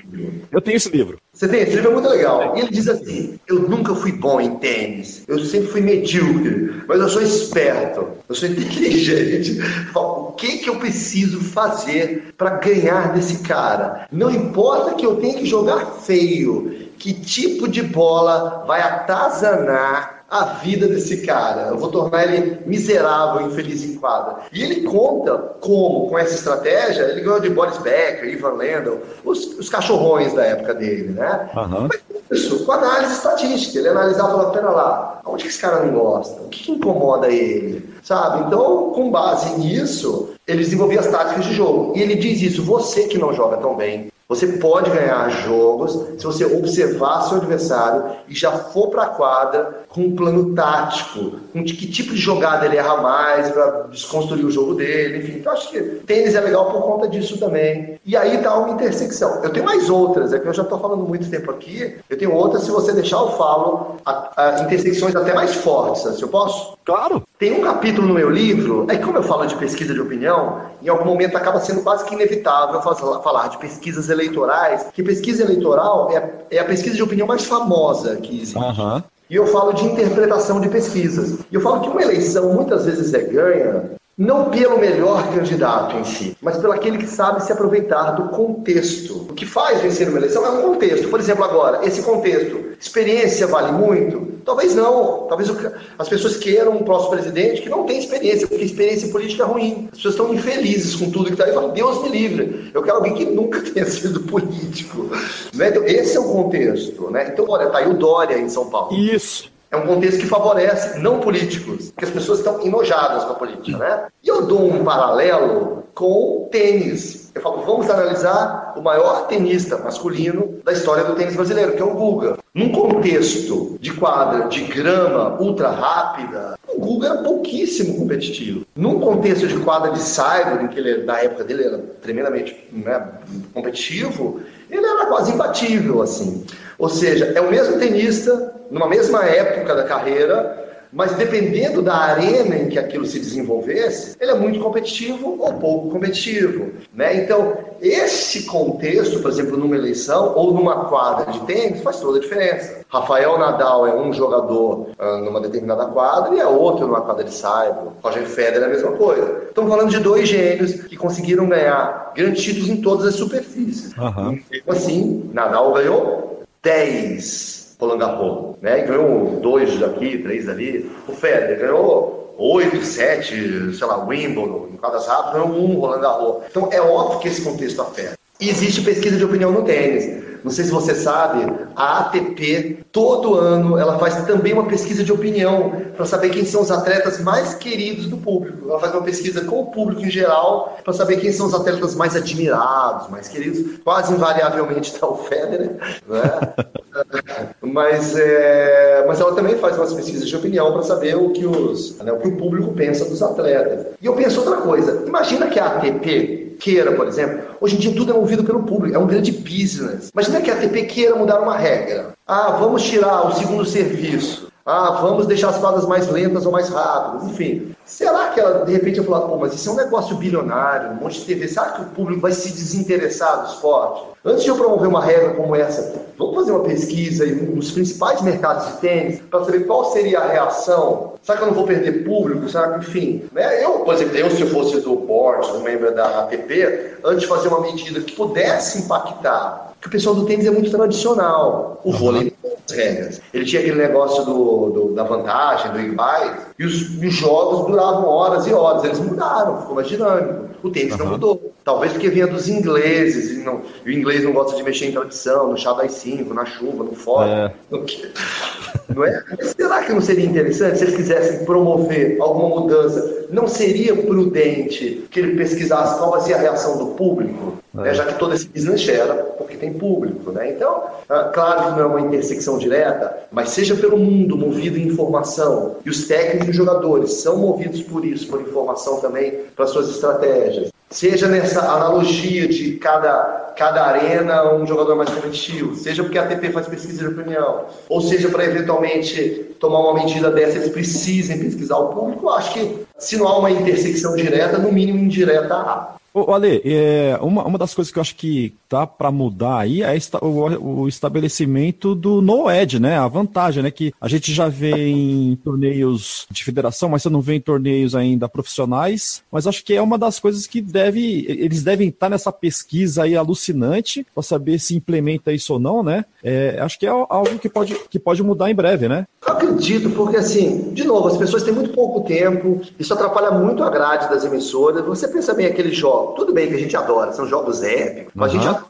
[0.54, 1.18] Eu tenho esse livro.
[1.34, 1.62] Você tem?
[1.62, 2.56] Esse livro é muito legal.
[2.56, 7.00] E ele diz assim: Eu nunca fui bom em tênis, eu sempre fui medíocre, mas
[7.02, 9.60] eu sou esperto, eu sou inteligente.
[9.96, 14.08] O que, que eu preciso fazer para ganhar desse cara?
[14.12, 20.46] Não importa que eu tenha que jogar feio, que tipo de bola vai atazanar a
[20.46, 24.38] vida desse cara, eu vou tornar ele miserável, infeliz em quadra.
[24.52, 29.46] E ele conta como, com essa estratégia, ele ganhou de Boris Becker, Ivan Lendl, os,
[29.60, 31.50] os cachorrões da época dele, né?
[31.56, 31.88] Uhum.
[31.88, 35.86] Mas isso, com análise estatística, ele analisava e falava, pera lá, onde que esse cara
[35.86, 36.42] não gosta?
[36.42, 37.94] O que, que incomoda ele?
[38.02, 38.48] Sabe?
[38.48, 41.94] Então, com base nisso, ele desenvolvia as táticas de jogo.
[41.96, 46.26] E ele diz isso, você que não joga tão bem, você pode ganhar jogos se
[46.26, 51.64] você observar seu adversário e já for para a quadra com um plano tático, com
[51.64, 55.40] que tipo de jogada ele erra mais para desconstruir o jogo dele, enfim.
[55.40, 58.00] Então acho que tênis é legal por conta disso também.
[58.06, 59.44] E aí tá uma intersecção.
[59.44, 61.98] Eu tenho mais outras, é que eu já estou falando muito tempo aqui.
[62.10, 66.22] Eu tenho outras, se você deixar eu falo, a, a intersecções até mais fortes, se
[66.22, 66.78] eu posso?
[66.86, 67.24] Claro.
[67.40, 70.88] Tem um capítulo no meu livro, é como eu falo de pesquisa de opinião, em
[70.88, 76.46] algum momento acaba sendo quase que inevitável falar de pesquisas eleitorais, que pesquisa eleitoral é,
[76.52, 78.58] é a pesquisa de opinião mais famosa que existe.
[78.58, 79.02] Uhum.
[79.30, 81.40] E eu falo de interpretação de pesquisas.
[81.52, 86.04] E eu falo que uma eleição muitas vezes é ganha não pelo melhor candidato em
[86.04, 89.28] si, mas pelo aquele que sabe se aproveitar do contexto.
[89.30, 91.10] O que faz vencer uma eleição é um contexto.
[91.10, 94.34] Por exemplo, agora, esse contexto, experiência vale muito?
[94.46, 95.26] Talvez não.
[95.28, 95.52] Talvez
[95.98, 99.90] as pessoas queiram um próximo presidente que não tem experiência, porque experiência política é ruim.
[99.92, 101.54] As pessoas estão infelizes com tudo que está aí.
[101.54, 102.70] Falam, Deus me livre.
[102.72, 105.10] Eu quero alguém que nunca tenha sido político.
[105.56, 105.70] Né?
[105.70, 107.10] Então, esse é o contexto.
[107.10, 107.30] Né?
[107.34, 108.96] Então, olha, tá aí o Dória em São Paulo.
[108.96, 109.53] Isso.
[109.74, 113.76] É um contexto que favorece não políticos, porque as pessoas estão enojadas com a política,
[113.80, 114.06] né?
[114.24, 117.32] E eu dou um paralelo com o tênis.
[117.34, 121.86] Eu falo, vamos analisar o maior tenista masculino da história do tênis brasileiro, que é
[121.86, 122.38] o Guga.
[122.54, 128.68] Num contexto de quadra de grama ultra rápida, o Guga era pouquíssimo competitivo.
[128.76, 133.08] Num contexto de quadra de cyber, em que ele, na época dele era tremendamente né,
[133.52, 136.46] competitivo, ele era quase imbatível, assim.
[136.84, 142.58] Ou seja, é o mesmo tenista, numa mesma época da carreira, mas dependendo da arena
[142.58, 146.74] em que aquilo se desenvolvesse, ele é muito competitivo ou pouco competitivo.
[146.94, 147.24] Né?
[147.24, 152.22] Então, esse contexto, por exemplo, numa eleição ou numa quadra de tênis, faz toda a
[152.22, 152.82] diferença.
[152.90, 157.34] Rafael Nadal é um jogador uh, numa determinada quadra e é outro numa quadra de
[157.34, 157.94] saibro.
[158.04, 159.44] Roger Federer é a mesma coisa.
[159.48, 163.96] Estamos falando de dois gênios que conseguiram ganhar grandes títulos em todas as superfícies.
[163.98, 164.38] Uhum.
[164.68, 166.33] Assim, Nadal ganhou
[166.64, 168.80] 10 Roland Garros, né?
[168.80, 170.90] E ganhou dois daqui, três dali.
[171.08, 176.44] O Federer ganhou oito, sete, sei lá, Wimbledon, em quadras rápidas, ganhou um Roland Garros.
[176.50, 178.18] Então é óbvio que esse contexto afeta.
[178.40, 180.33] E existe pesquisa de opinião no tênis.
[180.44, 185.12] Não sei se você sabe, a ATP, todo ano, ela faz também uma pesquisa de
[185.12, 188.70] opinião para saber quem são os atletas mais queridos do público.
[188.70, 191.96] Ela faz uma pesquisa com o público em geral para saber quem são os atletas
[191.96, 193.80] mais admirados, mais queridos.
[193.84, 195.78] Quase invariavelmente está o Federer,
[196.08, 196.54] né?
[197.62, 201.98] mas, é, mas ela também faz umas pesquisas de opinião para saber o que, os,
[202.00, 203.88] né, o que o público pensa dos atletas.
[204.02, 205.04] E eu penso outra coisa.
[205.08, 208.94] Imagina que a ATP queira, por exemplo, hoje em dia tudo é movido pelo público,
[208.94, 210.10] é um grande business.
[210.14, 212.14] Imagina que a ATP queira mudar uma regra.
[212.28, 214.52] Ah, vamos tirar o segundo serviço.
[214.66, 217.76] Ah, vamos deixar as quadras mais lentas ou mais rápidas, enfim.
[217.86, 220.96] Será que ela, de repente, vai falar, pô, mas isso é um negócio bilionário, um
[220.96, 224.06] monte de TV, será que o público vai se desinteressar do esporte?
[224.24, 228.68] Antes de eu promover uma regra como essa, vamos fazer uma pesquisa nos principais mercados
[228.68, 231.16] de tênis para saber qual seria a reação.
[231.22, 232.48] Será que eu não vou perder público?
[232.48, 233.62] Será que, enfim, né?
[233.62, 237.28] Eu, por exemplo, eu se eu fosse do board, um membro da ATP, antes de
[237.28, 241.92] fazer uma medida que pudesse impactar, que o pessoal do tênis é muito tradicional, o
[241.92, 242.34] vôlei
[242.72, 243.22] regras.
[243.34, 248.06] Ele tinha aquele negócio do, do da vantagem, do invite, e os, os, jogos duravam
[248.06, 248.84] horas e horas.
[248.84, 250.50] Eles mudaram, ficou mais dinâmico.
[250.64, 251.00] O tênis uhum.
[251.00, 251.54] não mudou.
[251.64, 254.92] Talvez porque vinha dos ingleses, e, não, e, o inglês não gosta de mexer em
[254.92, 257.54] tradição, no chá das cinco, na chuva, no fora.
[257.72, 258.94] É.
[258.94, 259.24] Não é?
[259.42, 263.28] Será que não seria interessante se eles quisessem promover alguma mudança?
[263.30, 267.63] Não seria prudente que ele pesquisasse qual vai ser a reação do público?
[267.76, 267.82] É.
[267.82, 267.94] Né?
[267.94, 270.32] Já que todo esse business gera, porque tem público.
[270.32, 270.52] Né?
[270.52, 274.88] Então, ah, claro que não é uma intersecção direta, mas seja pelo mundo movido em
[274.88, 279.90] informação, e os técnicos e jogadores são movidos por isso, por informação também para suas
[279.90, 280.72] estratégias.
[280.90, 286.52] Seja nessa analogia de cada, cada arena um jogador mais competitivo, seja porque a ATP
[286.52, 291.78] faz pesquisa de opinião, ou seja para eventualmente tomar uma medida dessa, eles precisem pesquisar
[291.78, 295.96] o público, acho que se não há uma intersecção direta, no mínimo indireta há.
[296.14, 299.82] Ô, Ale, é, uma, uma das coisas que eu acho que tá para mudar aí
[299.82, 303.00] é o, o, estabelecimento do no-ed, né?
[303.00, 303.72] A vantagem, né?
[303.72, 307.96] Que a gente já vê em torneios de federação, mas você não vê em torneios
[307.96, 309.24] ainda profissionais.
[309.32, 313.16] Mas acho que é uma das coisas que deve, eles devem estar nessa pesquisa aí
[313.16, 316.06] alucinante para saber se implementa isso ou não, né?
[316.24, 319.08] É, acho que é algo que pode, que pode mudar em breve, né?
[319.26, 323.64] Eu acredito, porque assim, de novo, as pessoas têm muito pouco tempo, isso atrapalha muito
[323.64, 324.84] a grade das emissoras.
[324.86, 328.34] Você pensa bem aqueles jogos, tudo bem que a gente adora, são jogos épicos, mas
[328.34, 328.40] uhum.
[328.40, 328.64] a gente já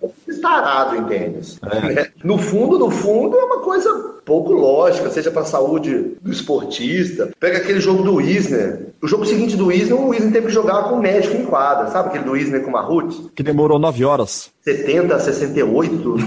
[0.44, 1.58] tarado em tênis.
[1.64, 2.12] É.
[2.24, 7.32] No fundo, no fundo, é uma coisa pouco lógica, seja para a saúde do esportista.
[7.38, 8.88] Pega aquele jogo do Wisner.
[9.02, 11.92] O jogo seguinte do Wisner, o Wisner teve que jogar com o médico em quadra,
[11.92, 13.30] sabe aquele do Wisner com o Marrut?
[13.36, 14.52] Que demorou nove horas.
[14.64, 15.94] 70 a 68.
[15.94, 16.18] não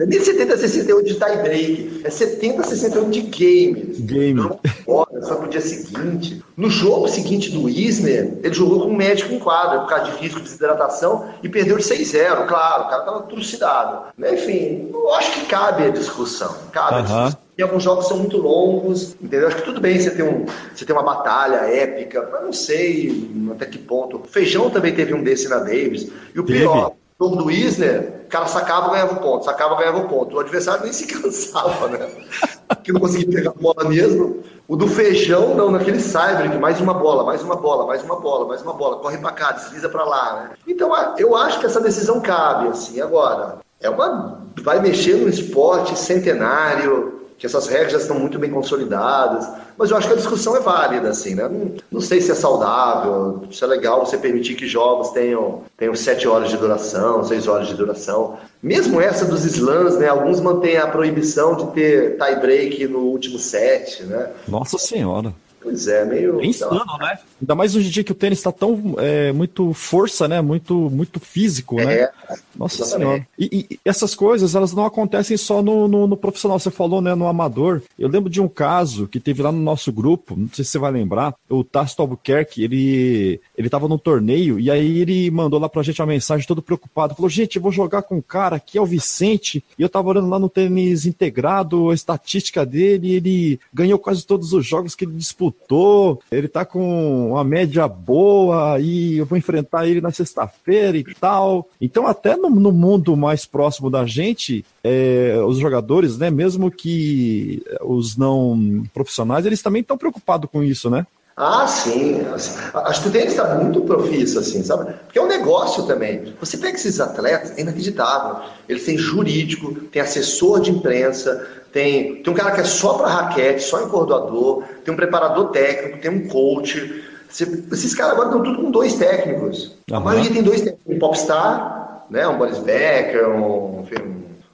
[0.00, 3.80] é nem 70 a 68 de tie break, é 70 a 68 de game.
[4.00, 4.50] Game.
[4.84, 6.42] Fora, só pro dia seguinte.
[6.56, 10.18] No jogo seguinte do Isner, ele jogou com o médico em quadra, por causa de
[10.18, 12.46] risco de desidratação, e perdeu de 6-0.
[12.46, 14.12] Claro, o cara tava trucidado.
[14.18, 16.54] Enfim, eu acho que cabe a discussão.
[16.72, 17.47] Cabe a discussão.
[17.58, 19.48] E alguns jogos são muito longos, entendeu?
[19.48, 23.28] Acho que tudo bem você ter, um, você ter uma batalha épica, mas não sei
[23.50, 24.18] até que ponto.
[24.18, 26.08] O Feijão também teve um desse na Davis.
[26.32, 30.36] E o pior, o jogo do Isner, o cara sacava ganhava ponto, sacava ganhava ponto.
[30.36, 32.08] O adversário nem se cansava, né?
[32.84, 34.40] que não consegui pegar a bola mesmo.
[34.68, 38.20] O do feijão, não, naquele cyber, que mais uma bola, mais uma bola, mais uma
[38.20, 40.50] bola, mais uma bola, corre para cá, desliza para lá, né?
[40.64, 43.58] Então, eu acho que essa decisão cabe, assim, agora.
[43.80, 44.46] É uma.
[44.62, 49.96] Vai mexer no esporte centenário, que essas regras já estão muito bem consolidadas, mas eu
[49.96, 51.48] acho que a discussão é válida, assim, né?
[51.48, 55.94] Não, não sei se é saudável, se é legal você permitir que jogos tenham, tenham
[55.94, 58.36] sete horas de duração, seis horas de duração.
[58.60, 60.08] Mesmo essa dos slams, né?
[60.08, 64.30] Alguns mantêm a proibição de ter tie break no último set, né?
[64.48, 65.32] Nossa Senhora.
[65.62, 66.40] Pois é, meio.
[66.40, 67.18] É insano, né?
[67.40, 70.40] Ainda mais hoje em dia que o tênis está tão é, muito força, né?
[70.40, 71.94] Muito, muito físico, né?
[71.94, 72.36] é, né?
[72.56, 73.26] Nossa Senhora.
[73.38, 76.58] E, e, essas coisas, elas não acontecem só no, no, no, profissional.
[76.58, 77.14] Você falou, né?
[77.14, 77.82] No amador.
[77.98, 80.78] Eu lembro de um caso que teve lá no nosso grupo, não sei se você
[80.78, 85.68] vai lembrar, o Tasto Albuquerque, ele, ele tava no torneio e aí ele mandou lá
[85.68, 87.14] pra gente uma mensagem todo preocupado.
[87.14, 90.08] Falou, gente, eu vou jogar com um cara que é o Vicente e eu tava
[90.08, 95.04] olhando lá no tênis integrado, a estatística dele, ele ganhou quase todos os jogos que
[95.04, 100.96] ele disputou, ele tá com uma média boa e eu vou enfrentar ele na sexta-feira
[100.96, 101.68] e tal.
[101.80, 107.62] Então, até no, no mundo mais próximo da gente, é, os jogadores, né, mesmo que
[107.82, 111.06] os não profissionais, eles também estão preocupados com isso, né?
[111.40, 112.16] Ah, sim.
[112.20, 114.92] O tênis está muito profício, assim, sabe?
[115.04, 116.34] Porque é um negócio também.
[116.40, 118.44] Você pega esses atletas, é inacreditável.
[118.68, 123.06] Eles têm jurídico, tem assessor de imprensa, tem, tem um cara que é só para
[123.06, 127.04] raquete, só encordoador, tem um preparador técnico, tem um coach.
[127.30, 129.76] Esses caras agora estão tudo com dois técnicos.
[129.90, 129.96] Uhum.
[129.96, 130.86] A maioria tem dois técnicos.
[130.86, 132.26] Um popstar, né?
[132.26, 133.84] um Boris Becker, um,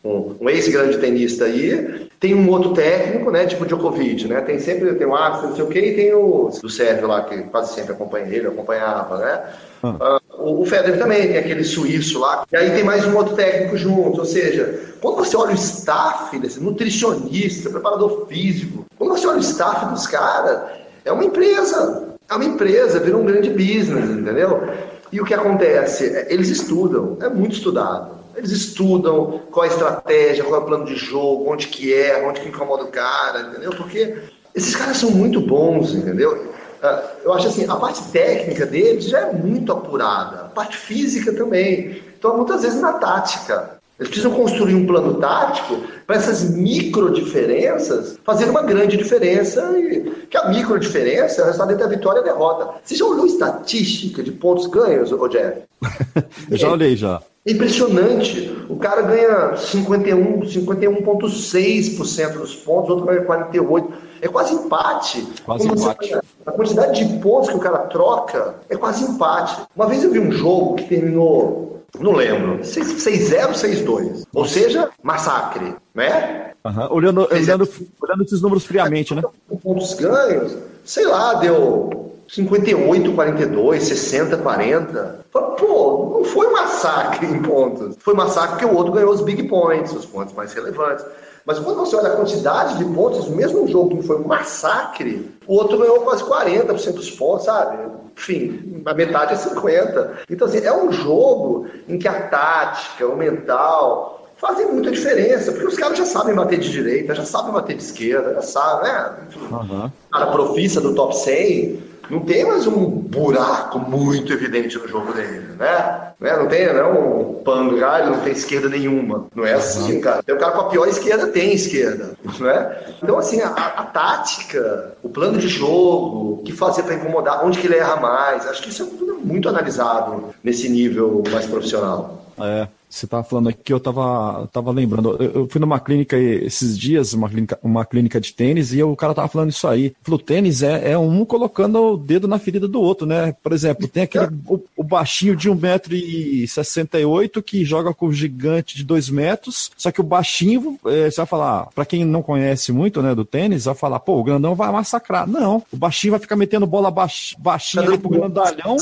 [0.04, 2.08] um, um ex-grande tenista aí.
[2.20, 3.46] Tem um outro técnico, né?
[3.46, 4.40] Tipo Djokovic, né?
[4.40, 7.22] Tem sempre, tem o Axel, não sei o quê, e tem o, o Sérgio lá,
[7.22, 9.42] que quase sempre acompanha ele, acompanhava, né?
[9.82, 10.18] Ah.
[10.38, 12.44] Uh, o Federer também tem aquele suíço lá.
[12.50, 14.20] E aí tem mais um outro técnico junto.
[14.20, 19.40] Ou seja, quando você olha o staff desse nutricionista, preparador físico, quando você olha o
[19.40, 20.60] staff dos caras,
[21.04, 24.68] é uma empresa é uma empresa, vira um grande business, entendeu?
[25.12, 26.26] E o que acontece?
[26.28, 28.14] Eles estudam, é muito estudado.
[28.36, 32.26] Eles estudam qual é a estratégia, qual é o plano de jogo, onde que é,
[32.26, 33.70] onde que incomoda o cara, entendeu?
[33.70, 34.16] Porque
[34.54, 36.52] esses caras são muito bons, entendeu?
[36.82, 41.32] Ah, eu acho assim, a parte técnica deles já é muito apurada, a parte física
[41.32, 42.02] também.
[42.18, 43.73] Então, muitas vezes na tática.
[43.98, 50.26] Eles precisam construir um plano tático para essas micro diferenças fazer uma grande diferença e
[50.28, 52.74] que a micro diferença é o resultado entre a vitória e a derrota.
[52.82, 55.62] Você já olhou estatística de pontos ganhos, Rogério?
[56.50, 57.22] Eu já olhei já.
[57.46, 58.50] É impressionante.
[58.68, 63.92] O cara ganha 51, 51,6% dos pontos, o outro ganha 48%.
[64.22, 65.26] É quase empate.
[65.44, 66.18] Quase empate.
[66.46, 69.60] a quantidade de pontos que o cara troca é quase empate.
[69.76, 72.58] Uma vez eu vi um jogo que terminou não lembro.
[72.58, 74.26] 6-0, 6-2.
[74.32, 76.52] Ou seja, massacre, né?
[76.64, 76.92] Uhum.
[76.92, 77.68] Olhando, olhando,
[78.00, 79.22] olhando esses números friamente, né?
[79.62, 85.24] Pontos ganhos, sei lá, deu 58, 42, 60, 40.
[85.30, 87.96] Pô, não foi massacre em pontos.
[88.00, 91.04] Foi massacre porque o outro ganhou os big points, os pontos mais relevantes.
[91.46, 95.54] Mas quando você olha a quantidade de pontos, mesmo jogo que foi um massacre, o
[95.54, 97.78] outro ganhou quase 40% dos pontos, sabe?
[98.16, 100.24] Enfim, a metade é 50%.
[100.30, 105.66] Então, assim, é um jogo em que a tática, o mental, fazem muita diferença, porque
[105.66, 109.12] os caras já sabem bater de direita, já sabem bater de esquerda, já sabem, né?
[109.50, 109.90] Uhum.
[110.12, 115.40] Cara profissa do top 100 não tem mais um buraco muito evidente no jogo dele,
[115.58, 116.12] né?
[116.20, 116.36] né?
[116.36, 119.26] Não tem, não é um pangalho, não tem esquerda nenhuma.
[119.34, 120.22] Não é assim, cara.
[120.22, 122.76] Tem o cara com a pior esquerda, tem esquerda, né?
[123.02, 127.58] Então, assim, a, a tática, o plano de jogo, o que fazer para incomodar, onde
[127.58, 132.26] que ele erra mais, acho que isso é muito analisado nesse nível mais profissional.
[132.38, 132.68] É.
[132.94, 135.16] Você estava falando aqui, eu estava tava lembrando.
[135.20, 138.94] Eu, eu, fui numa clínica esses dias, uma clínica, uma clínica de tênis, e o
[138.94, 139.92] cara tava falando isso aí.
[140.00, 143.34] Falou: tênis é, é um colocando o dedo na ferida do outro, né?
[143.42, 148.84] Por exemplo, tem aquele o, o baixinho de 1,68m que joga com o gigante de
[148.84, 153.02] 2 metros, só que o baixinho, é, você vai falar, para quem não conhece muito
[153.02, 155.28] né, do tênis, vai falar: pô, o grandão vai massacrar.
[155.28, 158.76] Não, o baixinho vai ficar metendo bola baix, baixinha ali pro grandalhão.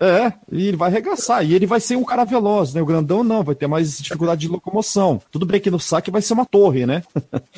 [0.00, 1.46] É, e ele vai arregaçar.
[1.46, 2.80] E ele vai ser um cara veloz né?
[2.80, 5.20] O grandão não, vai ter mais dificuldade de locomoção.
[5.30, 7.02] Tudo bem que no saque vai ser uma torre, né?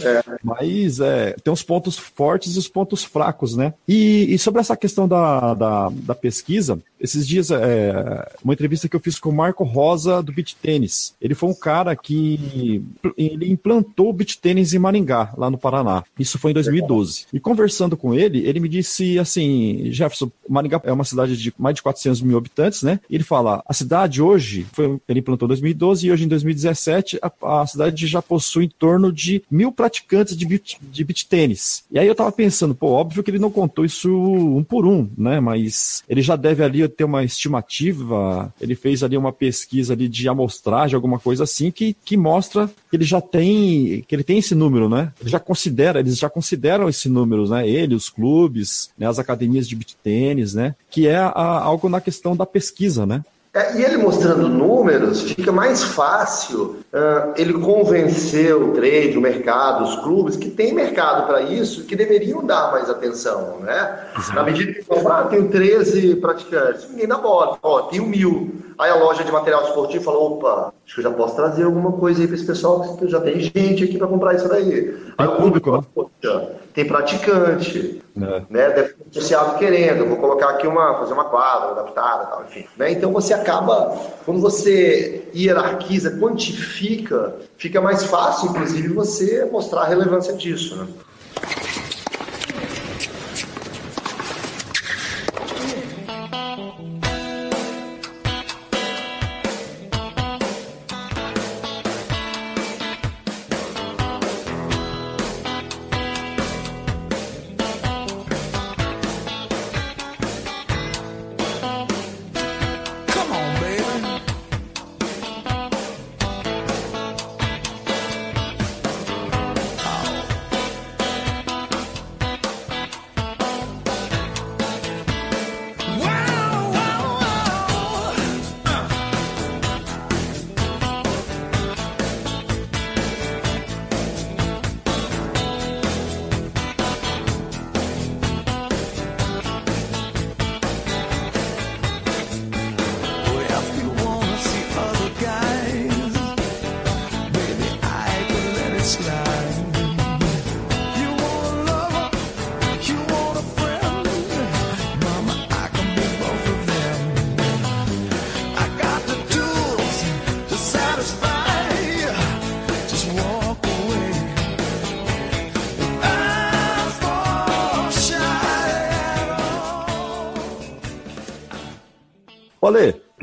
[0.00, 0.22] É.
[0.42, 3.74] Mas é, tem os pontos fortes e os pontos fracos, né?
[3.86, 8.96] E, e sobre essa questão da, da, da pesquisa, esses dias, é, uma entrevista que
[8.96, 11.14] eu fiz com o Marco Rosa do Beat Tênis.
[11.20, 12.82] Ele foi um cara que
[13.16, 16.02] ele implantou o Beat Tênis em Maringá, lá no Paraná.
[16.18, 17.26] Isso foi em 2012.
[17.32, 21.76] E conversando com ele, ele me disse assim, Jefferson, Maringá é uma cidade de mais
[21.76, 22.98] de 400 mil habitantes, né?
[23.10, 26.28] E ele fala, a cidade hoje foi ele, ele implantou em 2012 e hoje em
[26.28, 31.26] 2017 a, a cidade já possui em torno de mil praticantes de beat, de beat
[31.28, 31.84] tênis.
[31.90, 35.08] E aí eu tava pensando, pô, óbvio que ele não contou isso um por um,
[35.16, 35.40] né?
[35.40, 40.28] Mas ele já deve ali ter uma estimativa, ele fez ali uma pesquisa ali de
[40.28, 44.54] amostragem, alguma coisa assim, que, que mostra que ele já tem, que ele tem esse
[44.54, 45.12] número, né?
[45.20, 47.68] Ele já considera, eles já consideram esse número, né?
[47.68, 49.06] Ele, os clubes, né?
[49.06, 50.74] as academias de beat tênis, né?
[50.90, 53.24] Que é a, algo na questão da pesquisa, né?
[53.56, 59.82] É, e ele mostrando números, fica mais fácil uh, ele convencer o trade, o mercado,
[59.82, 64.08] os clubes, que tem mercado para isso, que deveriam dar mais atenção, né?
[64.14, 64.34] Exato.
[64.34, 68.56] Na medida que ah, tem 13 praticantes, ninguém dá bola, ó, tem mil.
[68.78, 71.92] Aí a loja de material esportivo falou: opa, acho que eu já posso trazer alguma
[71.92, 74.94] coisa aí para esse pessoal, que já tem gente aqui para comprar isso daí.
[75.16, 75.80] Aí o público, né?
[76.76, 78.20] Tem praticante, é.
[78.20, 78.70] né?
[78.70, 82.66] Deve ter associado querendo, vou colocar aqui uma, fazer uma quadra adaptada, tal, enfim.
[82.76, 82.92] Né?
[82.92, 83.96] Então você acaba,
[84.26, 90.86] quando você hierarquiza, quantifica, fica mais fácil, inclusive, você mostrar a relevância disso, né?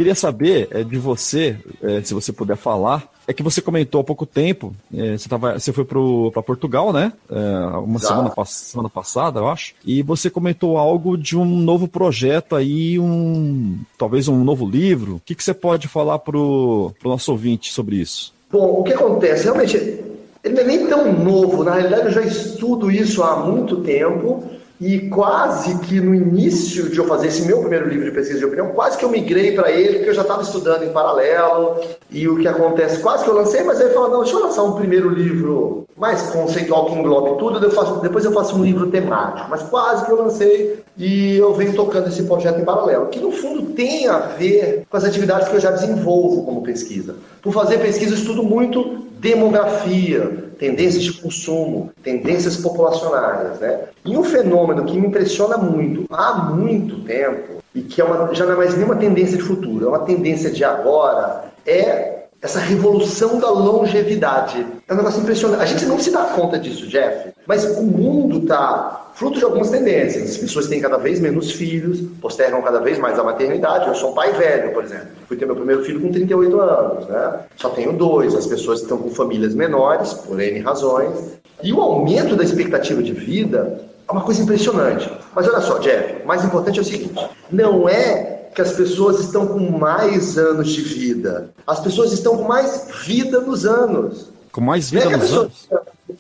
[0.04, 4.04] Queria saber é, de você, é, se você puder falar, é que você comentou há
[4.04, 7.14] pouco tempo, é, você, tava, você foi para Portugal, né?
[7.32, 9.74] É, uma semana, semana, passada, eu acho.
[9.86, 15.16] E você comentou algo de um novo projeto aí, um talvez um novo livro.
[15.16, 18.34] O que, que você pode falar para o nosso ouvinte sobre isso?
[18.52, 19.46] Bom, o que acontece?
[19.46, 21.64] Realmente, ele não é nem tão novo.
[21.64, 24.44] Na realidade, eu já estudo isso há muito tempo.
[24.86, 28.46] E quase que no início de eu fazer esse meu primeiro livro de pesquisa de
[28.46, 31.80] opinião, quase que eu migrei para ele, porque eu já estava estudando em paralelo.
[32.12, 34.64] E o que acontece, quase que eu lancei, mas eu falei, não, deixa eu lançar
[34.64, 37.62] um primeiro livro mais conceitual que englobe tudo,
[38.02, 39.48] depois eu faço um livro temático.
[39.50, 43.32] Mas quase que eu lancei e eu venho tocando esse projeto em paralelo, que no
[43.32, 47.16] fundo tem a ver com as atividades que eu já desenvolvo como pesquisa.
[47.42, 53.60] Por fazer pesquisa, eu estudo muito demografia, tendências de consumo, tendências populacionais.
[53.60, 53.82] Né?
[54.06, 58.46] E um fenômeno que me impressiona muito há muito tempo, e que é uma, já
[58.46, 62.13] não é mais nenhuma tendência de futuro, é uma tendência de agora, é
[62.44, 64.68] essa revolução da longevidade.
[64.86, 65.64] É um negócio impressionante.
[65.64, 69.70] A gente não se dá conta disso, Jeff, mas o mundo está fruto de algumas
[69.70, 70.32] tendências.
[70.32, 73.88] As pessoas têm cada vez menos filhos, postergam cada vez mais a maternidade.
[73.88, 75.08] Eu sou um pai velho, por exemplo.
[75.26, 77.40] Fui ter meu primeiro filho com 38 anos, né?
[77.56, 78.36] Só tenho dois.
[78.36, 81.38] As pessoas estão com famílias menores, por N razões.
[81.64, 85.10] E o aumento da expectativa de vida é uma coisa impressionante.
[85.34, 89.20] Mas olha só, Jeff, o mais importante é o seguinte: não é que as pessoas
[89.20, 91.50] estão com mais anos de vida.
[91.66, 94.30] As pessoas estão com mais vida nos anos.
[94.52, 95.70] Com mais vida é nos anos?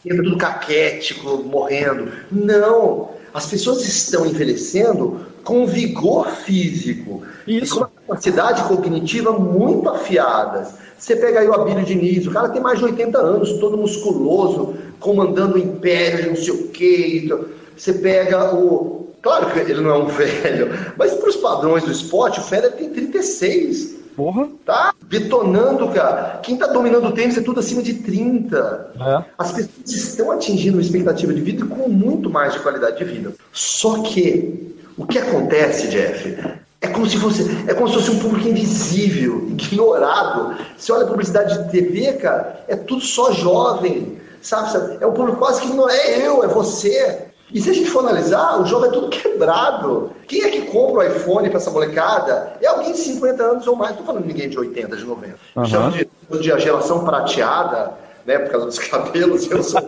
[0.06, 2.12] Entra tudo caquético, morrendo.
[2.32, 3.12] Não.
[3.34, 7.66] As pessoas estão envelhecendo com vigor físico Isso.
[7.66, 10.76] e com uma capacidade cognitiva muito afiadas.
[10.98, 14.76] Você pega aí o Abílio Diniz, o cara tem mais de 80 anos, todo musculoso,
[15.00, 17.30] comandando o império, não sei o quê.
[17.76, 21.92] Você pega o Claro que ele não é um velho, mas para os padrões do
[21.92, 24.04] esporte, o Federer tem 36.
[24.16, 24.48] Porra.
[24.64, 26.40] Tá detonando, cara.
[26.44, 28.92] Quem tá dominando o tênis é tudo acima de 30.
[29.00, 29.26] É.
[29.40, 33.34] As pessoas estão atingindo uma expectativa de vida com muito mais de qualidade de vida.
[33.52, 36.38] Só que o que acontece, Jeff,
[36.80, 40.58] é como se fosse, é como se fosse um público invisível, ignorado.
[40.78, 44.98] Você olha a publicidade de TV, cara, é tudo só jovem, sabe?
[45.00, 47.33] É um público quase que não é eu, é você.
[47.52, 50.12] E se a gente for analisar, o jogo é tudo quebrado.
[50.28, 52.54] Quem é que compra o iPhone para essa molecada?
[52.62, 53.92] É alguém de 50 anos ou mais.
[53.92, 55.36] Não estou falando de ninguém de 80, de 90.
[55.56, 55.66] Uhum.
[55.66, 56.08] Chamo de,
[56.42, 57.94] de a geração prateada,
[58.26, 59.50] né, por causa dos cabelos.
[59.52, 59.82] Eu sou.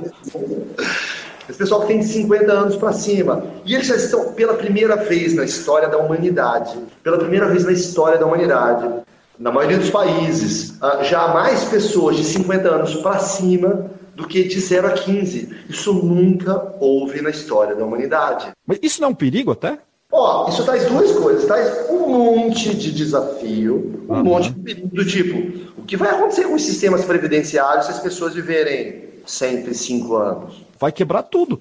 [1.47, 3.43] Esse pessoal que tem de 50 anos para cima.
[3.65, 6.77] E eles já estão pela primeira vez na história da humanidade.
[7.03, 8.89] Pela primeira vez na história da humanidade.
[9.37, 14.27] Na maioria dos países, ah, já há mais pessoas de 50 anos para cima do
[14.27, 15.55] que de 0 a 15.
[15.69, 18.51] Isso nunca houve na história da humanidade.
[18.65, 19.77] Mas isso não é um perigo até?
[20.11, 21.45] Ó, isso traz duas coisas.
[21.45, 24.23] Traz um monte de desafio, um uhum.
[24.23, 27.99] monte de perigo do tipo, o que vai acontecer com os sistemas previdenciários se as
[27.99, 30.65] pessoas viverem 105 anos?
[30.79, 31.59] Vai quebrar tudo.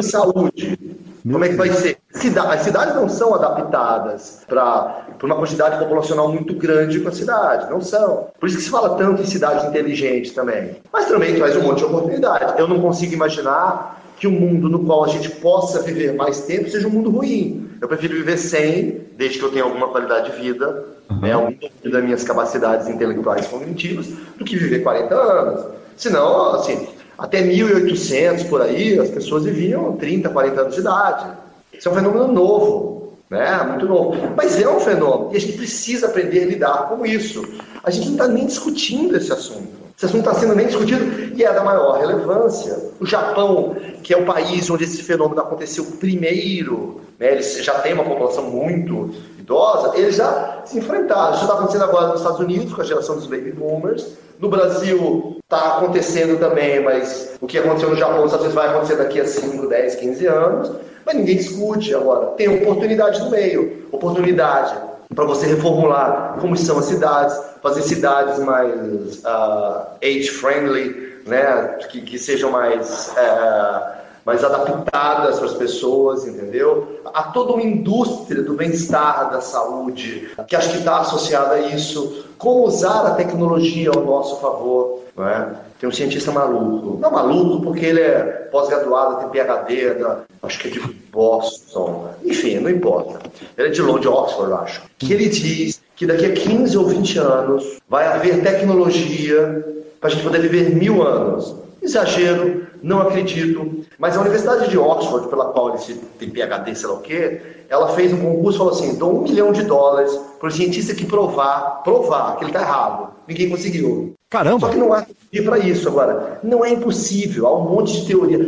[0.00, 0.78] Saúde.
[1.24, 1.98] Meu Como é que vai ser?
[2.12, 7.70] As cidades não são adaptadas para uma quantidade populacional muito grande com a cidade.
[7.70, 8.28] Não são.
[8.38, 10.76] Por isso que se fala tanto em cidades inteligentes também.
[10.92, 12.60] Mas também traz um monte de oportunidade.
[12.60, 16.68] Eu não consigo imaginar que um mundo no qual a gente possa viver mais tempo
[16.68, 17.70] seja um mundo ruim.
[17.80, 21.20] Eu prefiro viver sem, desde que eu tenha alguma qualidade de vida, uhum.
[21.20, 24.06] né, um das minhas capacidades intelectuais cognitivas,
[24.36, 25.66] do que viver 40 anos.
[25.96, 26.86] Senão, assim,
[27.18, 31.26] até 1800 por aí, as pessoas viviam 30, 40 anos de idade.
[31.72, 33.62] Isso é um fenômeno novo, né?
[33.68, 34.16] Muito novo.
[34.36, 37.42] Mas é um fenômeno e a gente precisa aprender a lidar com isso.
[37.82, 39.81] A gente não está nem discutindo esse assunto.
[39.96, 41.04] Esse assunto está sendo nem discutido
[41.36, 42.76] e é da maior relevância.
[43.00, 47.92] O Japão, que é o país onde esse fenômeno aconteceu primeiro, né, eles já tem
[47.92, 51.34] uma população muito idosa, eles já se enfrentaram.
[51.34, 54.16] Isso está acontecendo agora nos Estados Unidos, com a geração dos baby boomers.
[54.38, 58.96] No Brasil está acontecendo também, mas o que aconteceu no Japão, às vezes vai acontecer
[58.96, 60.72] daqui a 5, 10, 15 anos.
[61.04, 62.26] Mas ninguém discute agora.
[62.36, 63.86] Tem oportunidade no meio.
[63.92, 64.74] Oportunidade
[65.14, 71.78] para você reformular como são as cidades, fazer cidades mais uh, age-friendly, né?
[71.90, 73.12] que, que sejam mais...
[73.16, 77.00] Uh, mais adaptadas para as pessoas, entendeu?
[77.12, 82.26] Há toda uma indústria do bem-estar, da saúde, que acho que está associada a isso.
[82.38, 85.54] Como usar a tecnologia ao nosso favor, não é?
[85.82, 86.96] Tem um cientista maluco.
[87.00, 88.20] Não maluco, porque ele é
[88.52, 90.78] pós-graduado, tem PhD, da, acho que é de
[91.10, 92.08] Boston.
[92.24, 93.18] Enfim, não importa.
[93.58, 94.82] Ele é de Londres, Oxford, acho.
[94.96, 100.12] Que ele diz que daqui a 15 ou 20 anos vai haver tecnologia para a
[100.12, 101.56] gente poder viver mil anos.
[101.82, 103.84] Exagero, não acredito.
[103.98, 107.88] Mas a Universidade de Oxford, pela qual ele tem PhD, sei lá o quê, ela
[107.88, 111.04] fez um concurso e falou assim: dou um milhão de dólares para o cientista que
[111.04, 113.08] provar, provar que ele está errado.
[113.26, 114.14] Ninguém conseguiu.
[114.32, 114.66] Caramba!
[114.66, 116.40] Só que não há teoria para isso agora.
[116.42, 118.38] Não é impossível, há um monte de teoria.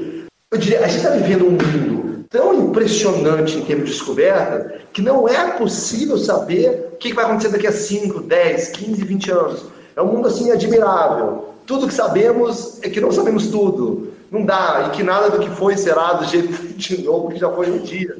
[0.50, 5.02] Eu diria, a gente está vivendo um mundo tão impressionante em termos de descoberta que
[5.02, 9.64] não é possível saber o que vai acontecer daqui a 5, 10, 15, 20 anos.
[9.94, 11.50] É um mundo assim admirável.
[11.66, 14.13] Tudo que sabemos é que não sabemos tudo.
[14.34, 17.48] Não dá, e que nada do que foi será do jeito de novo que já
[17.52, 18.16] foi um dia.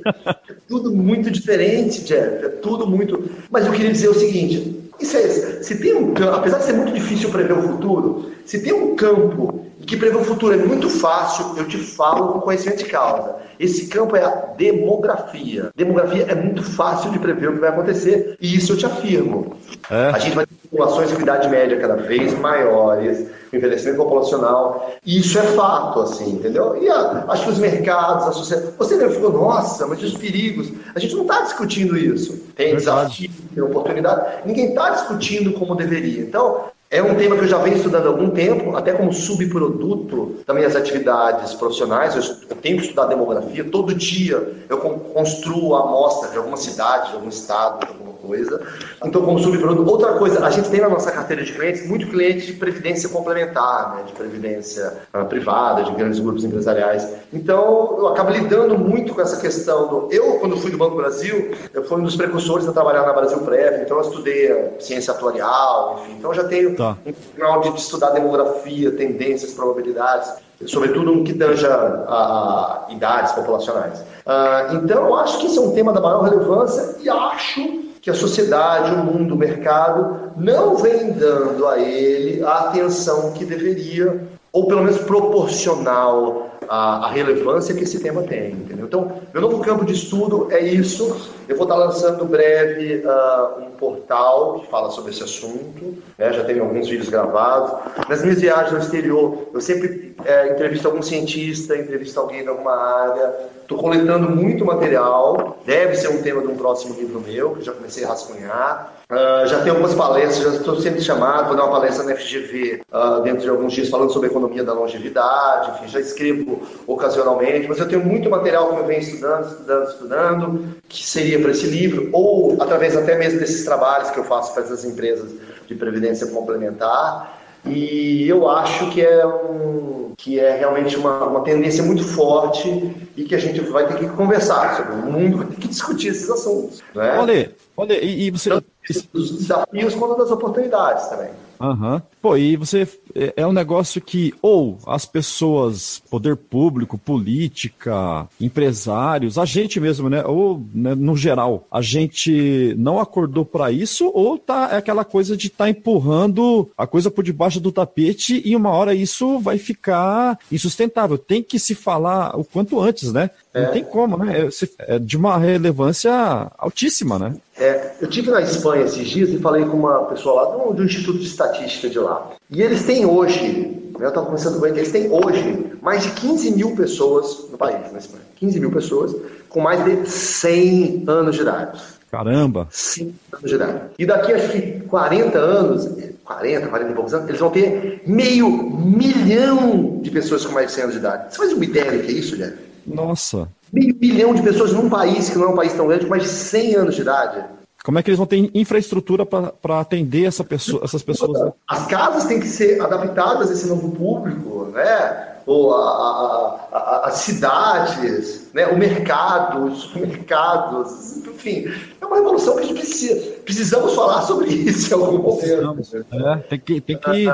[0.49, 2.45] É tudo muito diferente, Jeff.
[2.45, 3.29] É tudo muito.
[3.51, 6.93] Mas eu queria dizer o seguinte: isso é, se tem um apesar de ser muito
[6.93, 11.55] difícil prever o futuro, se tem um campo que prever o futuro é muito fácil,
[11.57, 13.37] eu te falo com conhecimento de causa.
[13.59, 15.71] Esse campo é a demografia.
[15.77, 19.57] Demografia é muito fácil de prever o que vai acontecer, e isso eu te afirmo.
[19.91, 20.11] É.
[20.11, 25.39] A gente vai ter populações com idade média cada vez maiores, envelhecimento populacional, e isso
[25.39, 26.83] é fato, assim, entendeu?
[26.83, 28.73] E a, acho que os mercados, a sociedade.
[28.77, 30.73] Você mesmo ficou, nossa, mas os perigos.
[30.95, 32.45] A gente não está discutindo isso.
[32.57, 34.43] Tem desafio, tem oportunidade.
[34.45, 36.23] Ninguém está discutindo como deveria.
[36.23, 40.37] Então, é um tema que eu já venho estudando há algum tempo, até como subproduto
[40.47, 42.15] das minhas atividades profissionais.
[42.49, 43.65] Eu tenho que estudar demografia.
[43.65, 48.61] Todo dia eu construo a amostra de alguma cidade, de algum estado, de alguma coisa.
[49.05, 49.89] Então, como subproduto.
[49.91, 53.97] Outra coisa, a gente tem na nossa carteira de clientes muito cliente de previdência complementar,
[53.97, 57.07] né, de previdência uh, privada, de grandes grupos empresariais.
[57.33, 60.09] Então, eu acabo lidando muito com essa questão do.
[60.11, 63.39] Eu, quando fui do Banco Brasil, eu fui um dos precursores a trabalhar na Brasil
[63.39, 66.17] Prev, então eu estudei ciência atuarial, enfim.
[66.19, 66.97] Então, eu já tenho tá.
[67.07, 70.33] um canal de estudar demografia, tendências, probabilidades,
[70.67, 74.01] sobretudo no que tanja a, a idades populacionais.
[74.01, 78.11] Uh, então, eu acho que isso é um tema da maior relevância e acho que
[78.11, 84.29] a sociedade, o mundo, o mercado não vem dando a ele a atenção que deveria,
[84.53, 88.53] ou pelo menos proporcional à, à relevância que esse tema tem.
[88.53, 88.87] Entendeu?
[88.87, 91.33] Então, meu novo campo de estudo é isso.
[91.49, 95.97] Eu vou estar lançando breve uh, um portal que fala sobre esse assunto.
[96.19, 96.33] Né?
[96.33, 97.73] Já tenho alguns vídeos gravados.
[98.09, 102.75] Nas minhas viagens no exterior, eu sempre é, entrevisto algum cientista, entrevisto alguém de alguma
[102.75, 103.35] área.
[103.61, 105.59] Estou coletando muito material.
[105.65, 109.04] Deve ser um tema de um próximo livro meu, que já comecei a rascunhar.
[109.11, 112.81] Uh, já tem algumas palestras, já estou sempre chamado, vou dar uma palestra na FGV
[112.91, 117.69] uh, dentro de alguns dias falando sobre a economia da longevidade, enfim, já escrevo ocasionalmente,
[117.69, 121.67] mas eu tenho muito material que eu venho estudando, estudando, estudando, que seria para esse
[121.67, 125.33] livro, ou através até mesmo desses trabalhos que eu faço para essas empresas
[125.67, 127.43] de previdência complementar.
[127.67, 133.25] E eu acho que é, um, que é realmente uma, uma tendência muito forte e
[133.25, 134.95] que a gente vai ter que conversar sobre.
[134.95, 136.83] O mundo vai ter que discutir esses assuntos.
[136.95, 137.19] Né?
[137.19, 138.51] Olha, olha e, e você.
[138.51, 138.74] Tanto
[139.13, 141.31] dos desafios quanto das oportunidades também.
[141.61, 142.01] Uhum.
[142.21, 149.39] Pô, e você é, é um negócio que ou as pessoas, poder público, política, empresários,
[149.39, 150.25] a gente mesmo, né?
[150.25, 155.37] Ou né, no geral, a gente não acordou para isso, ou tá é aquela coisa
[155.37, 159.59] de estar tá empurrando a coisa por debaixo do tapete e uma hora isso vai
[159.59, 161.17] ficar insustentável.
[161.17, 163.31] Tem que se falar o quanto antes, né?
[163.55, 163.63] É.
[163.63, 164.49] Não tem como, né?
[164.81, 166.13] É, é de uma relevância
[166.59, 167.37] altíssima, né?
[167.57, 170.85] É, eu tive na Espanha esses dias e falei com uma pessoa lá do, do
[170.85, 172.33] Instituto de Estatística de lá.
[172.51, 176.51] E eles têm hoje, eu estava conversando com eles, eles têm hoje mais de 15
[176.51, 178.25] mil pessoas no país, na Espanha.
[178.37, 179.15] 15 mil pessoas
[179.49, 181.81] com mais de 100 anos de idade.
[182.11, 182.67] Caramba!
[182.73, 183.81] 100 anos de idade.
[183.97, 185.89] E daqui a 40 anos,
[186.25, 190.73] 40, 40 e poucos anos, eles vão ter meio milhão de pessoas com mais de
[190.73, 191.33] 100 anos de idade.
[191.33, 192.74] Você faz uma ideia do que é isso, Jeff?
[192.87, 193.49] Nossa!
[193.73, 196.23] Meio milhão de pessoas num país que não é um país tão grande, com mais
[196.23, 197.45] de 100 anos de idade.
[197.85, 201.39] Como é que eles vão ter infraestrutura para atender essa pessoa, essas pessoas?
[201.39, 201.53] Né?
[201.69, 205.35] As casas têm que ser adaptadas a esse novo público, né?
[205.45, 208.69] Ou a, a, a, as cidades, né?
[208.69, 211.71] o mercado, os supermercados, enfim.
[212.01, 213.33] É uma revolução que a gente precisa.
[213.45, 216.07] Precisamos falar sobre isso em algum momento.
[216.11, 217.27] É, tem que, tem que...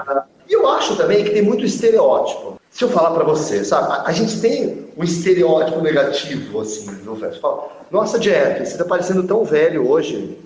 [0.48, 2.59] E eu acho também que tem muito estereótipo.
[2.80, 7.34] Se eu falar para você, sabe, a, gente tem um estereótipo negativo, assim, viu, velho?
[7.34, 10.38] Você fala, nossa, Jeff, você tá parecendo tão velho hoje.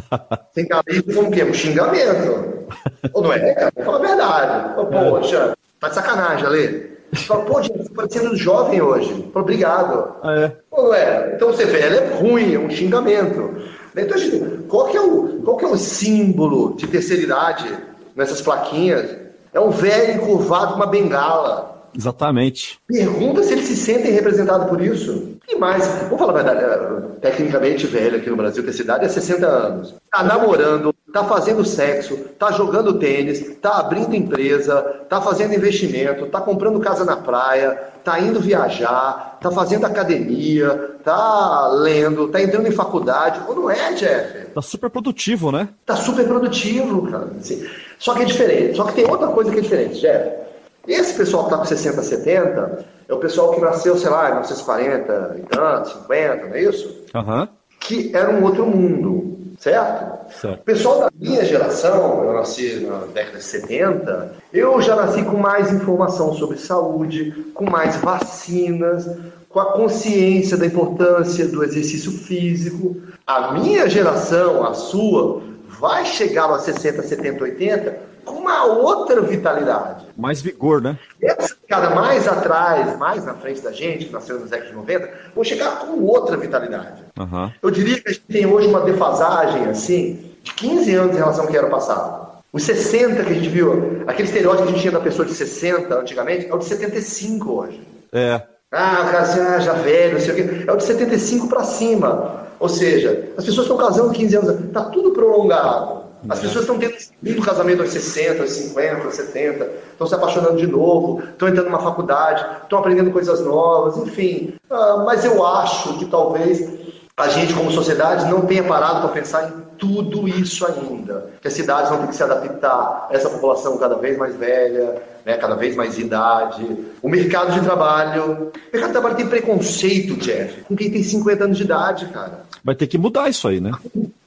[0.54, 1.44] Tem cabelo como o quê?
[1.44, 2.66] Um xingamento.
[3.12, 3.70] Ou não é?
[3.74, 4.74] Vamos falar a verdade.
[4.78, 6.98] Oh, poxa, tá de sacanagem, Ale.
[7.12, 9.30] Você fala, pô, Jeff, você tá parecendo jovem hoje.
[9.34, 10.16] Obrigado.
[10.22, 10.52] Ah, é?
[10.70, 11.32] Ou não é?
[11.36, 13.54] Então ser velho é ruim, é um xingamento.
[13.94, 17.68] Então, gente, qual que é o, qual que é o símbolo de terceira idade
[18.16, 19.14] nessas plaquinhas?
[19.52, 21.71] É um velho encurvado com uma bengala.
[21.96, 22.78] Exatamente.
[22.86, 25.36] Pergunta se eles se sentem representados por isso.
[25.48, 29.04] E mais, vamos falar a verdade, é, tecnicamente velho aqui no Brasil, que a cidade
[29.04, 29.94] é 60 anos.
[30.10, 36.40] Tá namorando, tá fazendo sexo, tá jogando tênis, tá abrindo empresa, tá fazendo investimento, tá
[36.40, 42.72] comprando casa na praia, tá indo viajar, tá fazendo academia, tá lendo, tá entrando em
[42.72, 43.40] faculdade.
[43.46, 44.46] Ou não é, Jeff?
[44.54, 45.68] Tá super produtivo, né?
[45.84, 47.30] Tá super produtivo, cara.
[47.38, 47.66] Assim,
[47.98, 48.76] só que é diferente.
[48.76, 50.42] Só que tem outra coisa que é diferente, Jeff.
[50.86, 54.32] Esse pessoal que está com 60, 70 é o pessoal que nasceu, sei lá, em
[54.32, 57.04] 1940 e tanto, 50, não é isso?
[57.14, 57.48] Uhum.
[57.80, 60.32] Que era um outro mundo, certo?
[60.40, 60.60] certo?
[60.60, 65.36] O pessoal da minha geração, eu nasci na década de 70, eu já nasci com
[65.36, 69.08] mais informação sobre saúde, com mais vacinas,
[69.48, 72.96] com a consciência da importância do exercício físico.
[73.26, 75.42] A minha geração, a sua,
[75.78, 80.06] vai chegar aos 60, 70, 80 com uma outra vitalidade.
[80.16, 80.98] Mais vigor, né?
[81.20, 85.10] Essa cara mais atrás, mais na frente da gente, que nasceu nos décadas de 90,
[85.34, 87.02] vão chegar com outra vitalidade.
[87.18, 87.50] Uhum.
[87.62, 91.44] Eu diria que a gente tem hoje uma defasagem, assim, de 15 anos em relação
[91.44, 92.32] ao que era o passado.
[92.52, 95.32] Os 60 que a gente viu, aquele estereótipo que a gente tinha da pessoa de
[95.32, 97.80] 60 antigamente, é o de 75 hoje.
[98.12, 98.42] É.
[98.70, 100.64] Ah, cara, assim, ah, já velho, sei o quê.
[100.66, 102.46] É o de 75 para cima.
[102.60, 106.01] Ou seja, as pessoas estão casando 15 anos, está tudo prolongado.
[106.28, 110.56] As pessoas estão tendo segundo casamento aos 60, aos 50, aos 70, estão se apaixonando
[110.56, 114.54] de novo, estão entrando numa faculdade, estão aprendendo coisas novas, enfim.
[114.70, 116.82] Ah, mas eu acho que talvez
[117.16, 121.30] a gente, como sociedade, não tenha parado para pensar em tudo isso ainda.
[121.40, 125.02] Que as cidades vão ter que se adaptar a essa população cada vez mais velha,
[125.24, 126.64] né, cada vez mais idade.
[127.02, 128.50] O mercado de trabalho.
[128.52, 132.44] O mercado de trabalho tem preconceito, Jeff, com quem tem 50 anos de idade, cara.
[132.64, 133.72] Vai ter que mudar isso aí, né?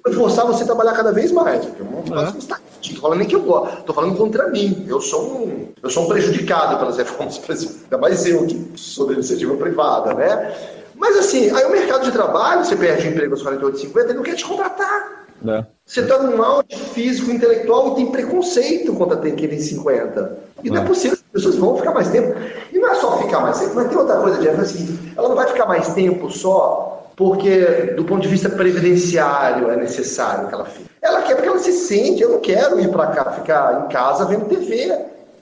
[0.06, 1.66] Vai forçar você a trabalhar cada vez mais.
[1.66, 2.66] Eu não faço é.
[2.80, 4.86] Estou falando nem que eu gosto, estou falando contra mim.
[4.88, 7.42] Eu sou um, eu sou um prejudicado pelas reformas,
[7.84, 10.56] ainda mais eu que sou da iniciativa privada, né?
[10.94, 14.14] Mas assim, aí o mercado de trabalho, você perde o emprego aos 48, 50, ele
[14.14, 15.26] não quer te contratar.
[15.48, 15.66] É.
[15.84, 20.38] Você está num mal físico, intelectual e tem preconceito contra quem tem 50.
[20.64, 22.40] E não é, é possível, as pessoas vão ficar mais tempo.
[22.72, 25.36] E não é só ficar mais tempo, mas tem outra coisa, Jeff, assim, ela não
[25.36, 30.66] vai ficar mais tempo só porque do ponto de vista previdenciário é necessário que ela
[30.66, 30.90] fique.
[31.02, 34.26] Ela quer porque ela se sente, eu não quero ir para cá, ficar em casa
[34.26, 34.94] vendo TV.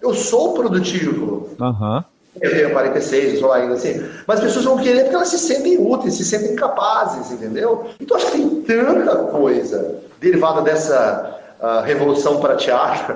[0.01, 1.49] Eu sou produtivo.
[1.59, 2.03] Uhum.
[2.41, 4.03] Eu tenho 46, eu sou ainda assim.
[4.27, 7.87] Mas as pessoas vão querer porque elas se sentem úteis, se sentem capazes, entendeu?
[7.99, 13.15] Então acho que tem tanta coisa derivada dessa uh, revolução para teatro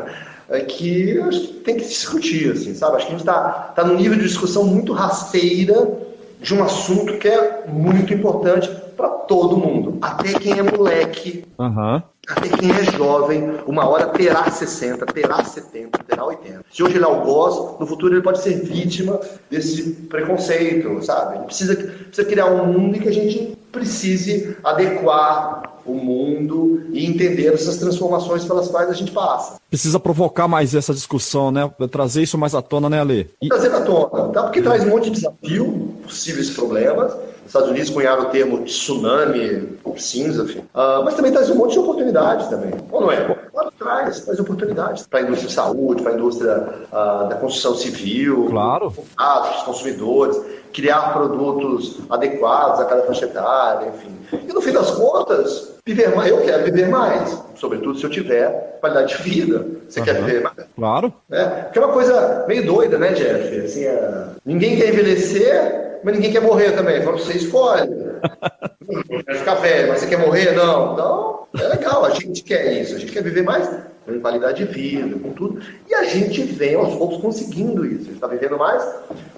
[0.49, 2.95] é que acho que tem que se discutir, assim, sabe?
[2.95, 6.06] Acho que a gente está tá num nível de discussão muito rasteira
[6.39, 12.01] de um assunto que é muito importante para todo mundo, até quem é moleque, uhum.
[12.27, 16.65] Até quem é jovem, uma hora terá 60, terá 70, terá 80.
[16.71, 19.19] Se hoje ele é algoz, no futuro ele pode ser vítima
[19.49, 21.37] desse preconceito, sabe?
[21.37, 27.05] Ele precisa, precisa criar um mundo em que a gente precise adequar o mundo e
[27.05, 29.55] entender essas transformações pelas quais a gente passa.
[29.69, 31.71] Precisa provocar mais essa discussão, né?
[31.89, 33.29] Trazer isso mais à tona, né, Ale?
[33.41, 33.47] E...
[33.47, 34.43] Trazer à tona, tá?
[34.43, 37.13] Porque traz um monte de desafio, possíveis problemas.
[37.47, 40.59] Os Estados Unidos cunharam o termo tsunami cinza, enfim.
[40.59, 42.71] Uh, mas também traz um monte de oportunidades também.
[42.91, 43.23] Ou não é?
[43.51, 47.75] Claro, traz, traz oportunidades para a indústria de saúde, para a indústria uh, da construção
[47.75, 48.93] civil, claro.
[49.15, 50.41] para os consumidores,
[50.73, 54.43] criar produtos adequados a cada faixa etária, enfim.
[54.47, 58.77] E no fim das contas, viver mais, eu quero viver mais, sobretudo se eu tiver
[58.81, 59.65] qualidade de vida.
[59.87, 60.05] Você uhum.
[60.05, 60.67] quer viver mais?
[60.75, 61.13] Claro.
[61.31, 63.59] É, porque é uma coisa meio doida, né, Jeff?
[63.61, 64.25] Assim, é...
[64.45, 67.01] ninguém quer envelhecer, mas ninguém quer morrer também.
[67.01, 67.89] Você escolhe.
[69.25, 70.53] Quer ficar velho, mas você quer morrer?
[70.53, 70.93] Não.
[70.93, 72.95] Então, é legal, a gente quer isso.
[72.95, 73.69] A gente quer viver mais
[74.05, 75.61] com qualidade de vida, com tudo.
[75.89, 78.03] E a gente vem aos poucos conseguindo isso.
[78.03, 78.81] A gente está vivendo mais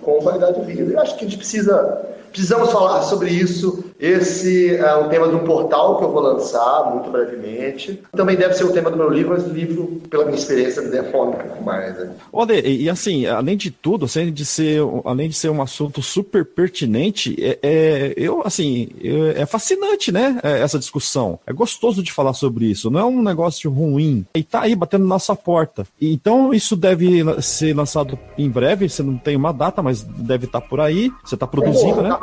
[0.01, 0.93] com qualidade de vida.
[0.93, 3.83] Eu acho que a gente precisa Precisamos falar sobre isso.
[3.99, 8.01] Esse é o tema um portal que eu vou lançar muito brevemente.
[8.15, 11.11] Também deve ser o tema do meu livro, mas o livro, pela minha experiência, um
[11.11, 11.97] pouco mais.
[11.97, 12.11] Né?
[12.31, 16.01] Olha, e, e, assim, além de tudo, além de ser, além de ser um assunto
[16.01, 18.89] super pertinente, é, é eu, assim,
[19.35, 20.39] é fascinante, né?
[20.43, 21.39] É, essa discussão.
[21.45, 22.89] É gostoso de falar sobre isso.
[22.89, 24.25] Não é um negócio ruim.
[24.33, 25.85] E tá aí batendo na nossa porta.
[26.01, 28.87] Então, isso deve ser lançado em breve.
[28.87, 31.11] Você não tem uma data, mas deve estar tá por aí.
[31.23, 32.17] Você está produzindo, né?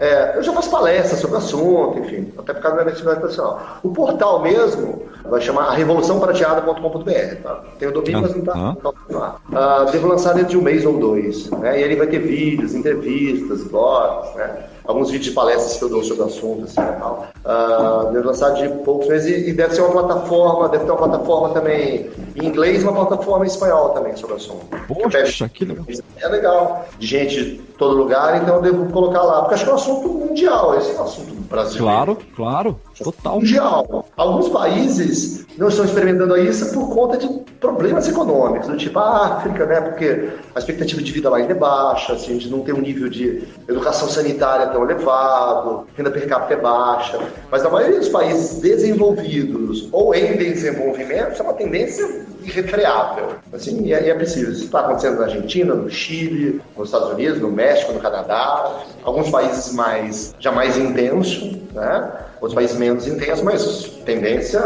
[0.00, 3.20] É, eu já faço palestras sobre o assunto, enfim, até por causa da minha atividade
[3.20, 3.78] profissional.
[3.82, 7.42] O portal mesmo vai chamar revoluçãoprateada.com.br.
[7.42, 7.64] Tá?
[7.78, 8.76] Tem o domínio, mas não está ah.
[9.10, 9.36] lá.
[9.48, 11.50] Uh, devo lançar dentro de um mês ou dois.
[11.50, 11.80] Né?
[11.80, 14.64] E ele vai ter vídeos, entrevistas, blogs, né?
[14.84, 17.26] Alguns vídeos de palestras que eu dou sobre o assunto, assim, e tal.
[17.44, 21.54] Uh, deve lançar de poucos meses e deve ser uma plataforma, deve ter uma plataforma
[21.54, 24.66] também em inglês e uma plataforma em espanhol também sobre o assunto.
[24.88, 25.84] Poxa, que legal.
[26.18, 26.86] É legal.
[26.98, 29.76] De gente de todo lugar, então eu devo colocar lá, porque acho que é um
[29.76, 31.84] assunto mundial, esse é um assunto brasileiro.
[31.84, 33.36] Claro, claro, total.
[33.36, 34.06] Mundial.
[34.16, 37.28] Alguns países não estão experimentando isso por conta de
[37.60, 41.56] problemas econômicos, do tipo, ah, África, né, porque a expectativa de vida lá ainda é
[41.56, 46.26] baixa, assim, a gente não tem um nível de educação sanitária tão elevado, renda per
[46.26, 51.54] capita é baixa, mas na maioria dos países desenvolvidos ou em desenvolvimento, isso é uma
[51.54, 54.22] tendência irrefreável, assim, e é, é.
[54.22, 59.30] Isso está acontecendo na Argentina, no Chile, nos Estados Unidos, no México, no Canadá, alguns
[59.30, 62.12] países mais, já mais intensos, né,
[62.42, 64.60] outros países menos intensos, mas tendência,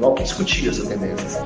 [0.00, 1.42] não há que discutir essa tendência.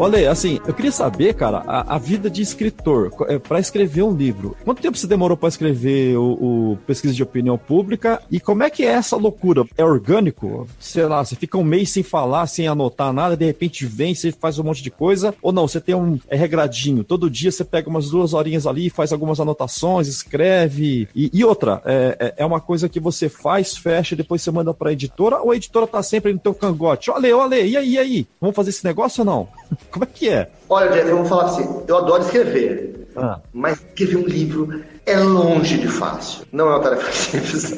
[0.00, 4.14] Olha, assim, eu queria saber, cara, a, a vida de escritor, é, para escrever um
[4.14, 4.56] livro.
[4.64, 8.22] Quanto tempo você demorou para escrever o, o, Pesquisa de Opinião Pública?
[8.30, 9.64] E como é que é essa loucura?
[9.76, 10.68] É orgânico?
[10.78, 14.30] Sei lá, você fica um mês sem falar, sem anotar nada, de repente vem, você
[14.30, 15.34] faz um monte de coisa?
[15.42, 18.88] Ou não, você tem um é regradinho, todo dia você pega umas duas horinhas ali,
[18.90, 21.08] faz algumas anotações, escreve.
[21.12, 24.72] E, e outra, é, é, é uma coisa que você faz, fecha, depois você manda
[24.72, 27.10] pra editora, ou a editora tá sempre no teu cangote?
[27.10, 28.26] Olha, olha, e aí, e aí?
[28.40, 29.48] Vamos fazer esse negócio ou não?
[29.90, 30.50] Como é que é?
[30.68, 31.82] Olha, Jeff, vamos falar assim.
[31.86, 33.08] Eu adoro escrever.
[33.16, 33.40] Ah.
[33.52, 36.46] Mas escrever um livro é longe de fácil.
[36.52, 37.72] Não é uma tarefa simples.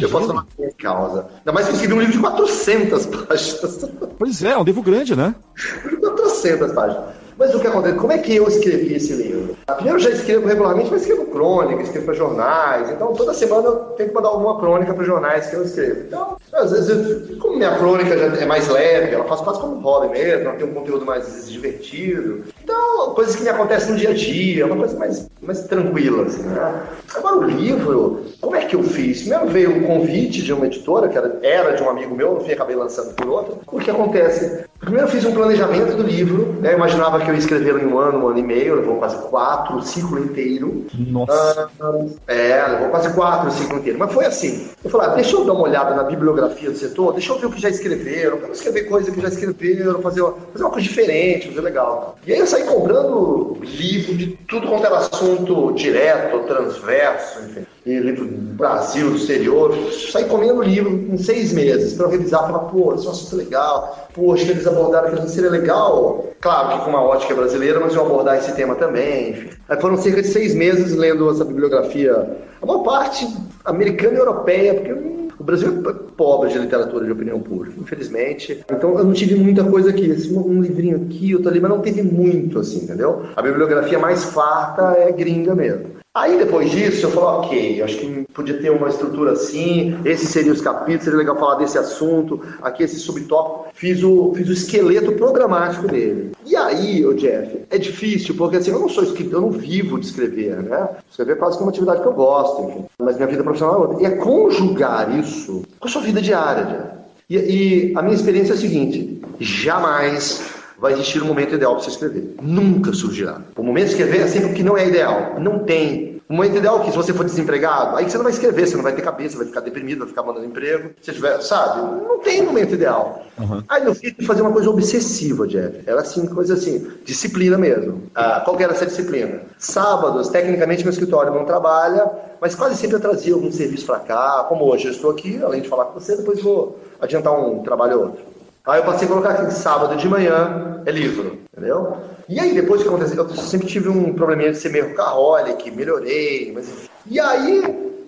[0.00, 0.46] Eu posso falar
[0.78, 1.26] causa.
[1.38, 3.90] Ainda mais que eu escrevi um livro de 400 páginas.
[4.18, 5.34] Pois é, é um livro grande, né?
[6.00, 7.23] 400 páginas.
[7.36, 7.96] Mas o que acontece?
[7.96, 9.56] Como é que eu escrevi esse livro?
[9.66, 12.90] Primeiro eu já escrevo regularmente, mas escrevo crônica, escrevo para jornais.
[12.90, 16.00] Então toda semana eu tenho que mandar alguma crônica para jornais que eu escrevo.
[16.06, 16.88] Então, às vezes,
[17.30, 20.56] eu, como minha crônica já é mais leve, ela faz quase como hobby mesmo, ela
[20.56, 22.44] tem um conteúdo mais divertido.
[22.62, 26.42] Então, coisas que me acontecem no dia a dia, uma coisa mais, mais tranquila, assim,
[26.42, 26.82] né?
[27.14, 29.22] Agora, o livro, como é que eu fiz?
[29.22, 32.40] Primeiro veio um convite de uma editora, que era, era de um amigo meu, no
[32.40, 33.54] fim acabei lançando por outra.
[33.66, 34.64] O que acontece?
[34.78, 36.72] Primeiro eu fiz um planejamento do livro, né?
[36.72, 39.16] Eu imaginava que eu ia escrevê-lo em um ano, um ano e meio, levou quase
[39.28, 40.86] quatro, o ciclo inteiro.
[40.94, 41.70] Nossa.
[41.80, 43.98] Ah, é, levou quase quatro, o ciclo inteiro.
[43.98, 44.68] Mas foi assim.
[44.84, 47.46] Eu falei, ah, deixa eu dar uma olhada na bibliografia do setor, deixa eu ver
[47.46, 50.88] o que já escreveram, quero escrever coisa que já escreveram, fazer uma, fazer uma coisa
[50.88, 52.18] diferente, fazer legal.
[52.26, 58.26] E aí eu saí comprando livro de tudo quanto era assunto direto, transverso, enfim livro
[58.26, 59.76] do Brasil, do exterior,
[60.10, 64.08] saí comendo livro em seis meses para revisar, falar, pô, esse é um assunto legal,
[64.14, 68.38] que eles abordaram aquilo seria legal, claro que com uma ótica brasileira, mas eu abordar
[68.38, 69.50] esse tema também, enfim.
[69.68, 73.28] Aí foram cerca de seis meses lendo essa bibliografia, a maior parte
[73.64, 74.92] americana e europeia, porque
[75.38, 78.64] o Brasil é pobre de literatura de opinião pública, infelizmente.
[78.70, 81.80] Então eu não tive muita coisa aqui, assim, um livrinho aqui, outro ali, mas não
[81.80, 83.24] teve muito, assim, entendeu?
[83.36, 85.93] A bibliografia mais farta é gringa mesmo.
[86.16, 90.54] Aí depois disso eu falei, ok, acho que podia ter uma estrutura assim, esses seriam
[90.54, 93.66] os capítulos, seria legal falar desse assunto, aqui esse subtópico.
[93.74, 96.30] Fiz o, fiz o esqueleto programático dele.
[96.46, 99.98] E aí, o Jeff, é difícil, porque assim, eu não sou escritor, eu não vivo
[99.98, 100.88] de escrever, né?
[101.10, 102.84] Escrever é quase que uma atividade que eu gosto, enfim.
[103.00, 104.02] Mas minha vida profissional é outra.
[104.02, 106.94] E é conjugar isso com a sua vida diária, Jeff.
[107.28, 111.84] E, e a minha experiência é a seguinte: jamais vai existir um momento ideal para
[111.84, 112.34] você escrever.
[112.42, 113.40] Nunca surgirá.
[113.56, 115.36] O momento de escrever é sempre o que não é ideal.
[115.38, 116.14] Não tem.
[116.26, 118.76] O momento ideal é que se você for desempregado, aí você não vai escrever, você
[118.76, 120.90] não vai ter cabeça, vai ficar deprimido, vai ficar mandando emprego.
[121.02, 122.02] Se tiver, sabe?
[122.02, 123.22] Não tem momento ideal.
[123.38, 123.62] Uhum.
[123.68, 125.80] Aí eu fiz fazer uma coisa obsessiva, Jeff.
[125.86, 128.04] Era assim, coisa assim, disciplina mesmo.
[128.14, 129.42] Ah, qual era essa disciplina?
[129.58, 132.10] Sábados, tecnicamente meu escritório não trabalha,
[132.40, 135.60] mas quase sempre eu trazia algum serviço para cá, como hoje eu estou aqui, além
[135.60, 138.33] de falar com você, depois vou adiantar um trabalho ou outro.
[138.66, 141.98] Aí eu passei a colocar aqui, sábado de manhã é livro, entendeu?
[142.26, 146.50] E aí depois que aconteceu, eu sempre tive um probleminha de ser meio carolic, melhorei,
[146.54, 146.88] mas...
[147.06, 147.62] E aí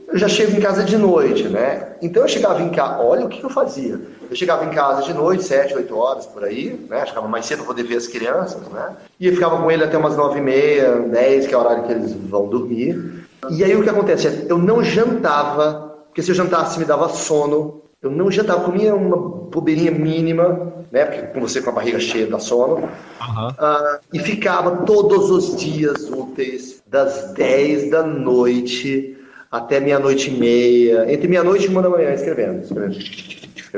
[0.09, 1.97] eu já chego em casa de noite, né?
[2.01, 4.01] Então eu chegava em casa, olha o que eu fazia.
[4.31, 7.05] Eu chegava em casa de noite, 7, 8 horas por aí, né?
[7.05, 8.97] Chegava mais cedo para poder ver as crianças, né?
[9.21, 11.85] E eu ficava com ele até umas 9 e meia, 10, que é o horário
[11.85, 13.27] que eles vão dormir.
[13.51, 14.47] E aí o que acontece?
[14.49, 19.17] Eu não jantava, porque se eu jantasse me dava sono, eu não jantava, comia uma
[19.17, 21.05] bobeirinha mínima, né?
[21.05, 22.77] Porque com você com a barriga cheia da sono.
[22.77, 23.49] Uhum.
[23.49, 29.17] Uh, e ficava todos os dias úteis, das 10 da noite
[29.51, 32.99] até meia-noite e meia, entre meia-noite e uma da manhã, escrevendo, escrevendo,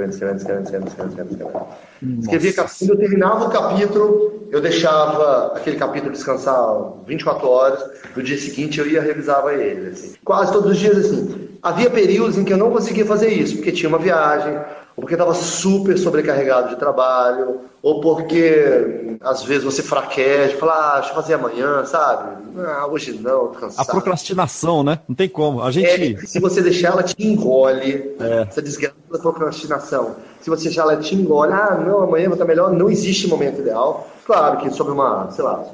[0.05, 2.21] escrevendo, escrevendo, escrevendo, escrevendo, escrevendo, escrevendo.
[2.21, 7.85] Escrevia capítulo, eu terminava o capítulo, eu deixava aquele capítulo descansar 24 horas,
[8.17, 10.15] no dia seguinte eu ia revisava ele, assim.
[10.25, 11.49] Quase todos os dias assim.
[11.63, 14.59] Havia períodos em que eu não conseguia fazer isso, porque tinha uma viagem,
[14.99, 20.95] ou porque estava super sobrecarregado de trabalho, ou porque às vezes você fraqueja, fala, ah,
[20.95, 22.37] deixa eu fazer amanhã, sabe?
[22.59, 23.89] Ah, hoje não, tô cansado.
[23.89, 24.99] A procrastinação, né?
[25.09, 25.63] Não tem como.
[25.63, 26.17] A gente.
[26.17, 28.17] É, se você deixar, ela te engole.
[28.19, 28.47] É.
[28.49, 30.17] Essa desgraça da procrastinação.
[30.41, 31.53] Se você deixar, ela te engole.
[31.53, 32.73] Ah, não, amanhã vai estar melhor.
[32.73, 34.09] Não existe momento ideal.
[34.27, 35.65] Claro que sobre uma, sei lá,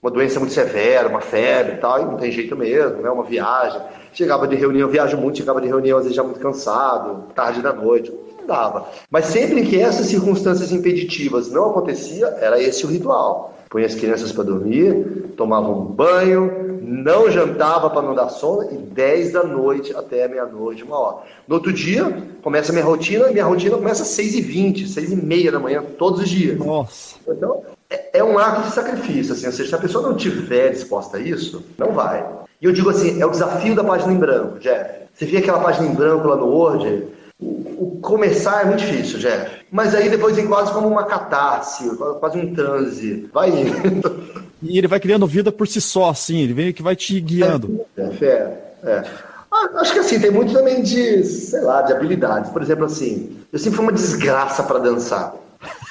[0.00, 3.10] uma doença muito severa, uma febre e tal, e não tem jeito mesmo, né?
[3.10, 3.82] Uma viagem.
[4.12, 7.72] Chegava de reunião, viajo muito, chegava de reunião às vezes já muito cansado, tarde da
[7.72, 8.10] noite,
[8.48, 8.88] dava.
[9.10, 13.54] Mas sempre que essas circunstâncias impeditivas não acontecia, era esse o ritual.
[13.68, 18.76] Põe as crianças para dormir, tomava um banho, não jantava para não dar sono e
[18.78, 21.16] 10 da noite até meia-noite, uma hora.
[21.46, 25.60] No outro dia, começa a minha rotina, e minha rotina começa às 6h20, 6h30 da
[25.60, 26.58] manhã, todos os dias.
[26.58, 27.16] Nossa.
[27.28, 30.70] Então, é, é um ato de sacrifício, assim, ou seja, se a pessoa não tiver
[30.70, 32.26] disposta a isso, não vai.
[32.60, 35.06] E eu digo assim, é o desafio da página em branco, Jeff.
[35.12, 37.04] Você vê aquela página em branco lá no Word,
[37.40, 39.64] o, começar é muito difícil, Jeff.
[39.70, 41.88] Mas aí depois vem quase como uma catarse,
[42.20, 43.28] quase um transe.
[43.32, 44.44] Vai indo.
[44.60, 47.80] E ele vai criando vida por si só, assim, ele vem que vai te guiando.
[47.96, 49.04] É, é, é.
[49.50, 52.50] Ah, acho que assim, tem muito também de, sei lá, de habilidades.
[52.50, 55.34] Por exemplo, assim, eu sempre fui uma desgraça para dançar.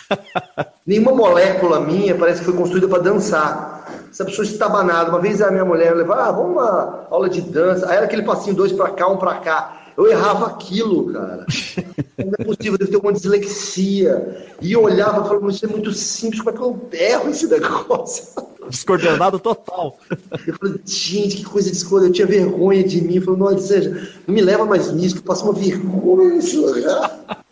[0.85, 4.07] Nenhuma molécula minha parece que foi construída para dançar.
[4.11, 5.09] Essa pessoa estabanada.
[5.09, 7.89] Uma vez a minha mulher levou, ah, vamos uma aula de dança.
[7.89, 9.86] Aí era aquele passinho, dois para cá, um para cá.
[9.97, 11.43] Eu errava aquilo, cara.
[12.17, 14.45] Não é possível, deve ter uma dislexia.
[14.61, 17.47] E eu olhava e falava, isso é muito simples, como é que eu erro esse
[17.47, 18.25] negócio?
[18.69, 19.97] Descoordenado total.
[20.45, 22.11] Eu falei, gente, que coisa descoordenada.
[22.11, 23.15] Eu tinha vergonha de mim.
[23.15, 26.57] Eu falei, não, seja, não me leva mais nisso, que eu passo uma vergonha nesse
[26.57, 27.43] lugar.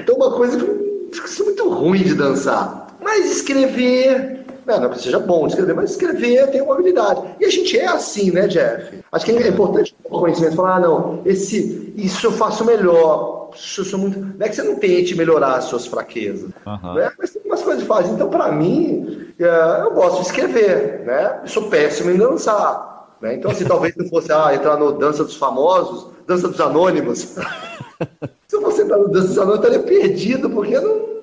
[0.00, 2.96] Então, uma coisa que eu sou muito ruim de dançar.
[3.02, 4.35] Mas escrever,
[4.66, 7.22] não, não é que seja bom de escrever, mas escrever tem uma habilidade.
[7.38, 8.98] E a gente é assim, né, Jeff?
[9.12, 13.50] Acho que é importante o conhecimento falar, ah, não, esse, isso eu faço melhor.
[13.54, 14.18] Isso eu sou muito...
[14.18, 16.94] Não é que você não tente melhorar as suas fraquezas, uhum.
[16.94, 17.12] né?
[17.16, 18.08] mas tem umas coisas de faz.
[18.08, 21.38] Então, para mim, é, eu gosto de escrever, né?
[21.42, 23.14] Eu sou péssimo em dançar.
[23.20, 23.36] Né?
[23.36, 27.20] Então, se assim, talvez não fosse ah, entrar no Dança dos Famosos, Dança dos Anônimos,
[28.48, 31.16] se eu fosse entrar no Dança dos Anônimos, eu estaria perdido, porque não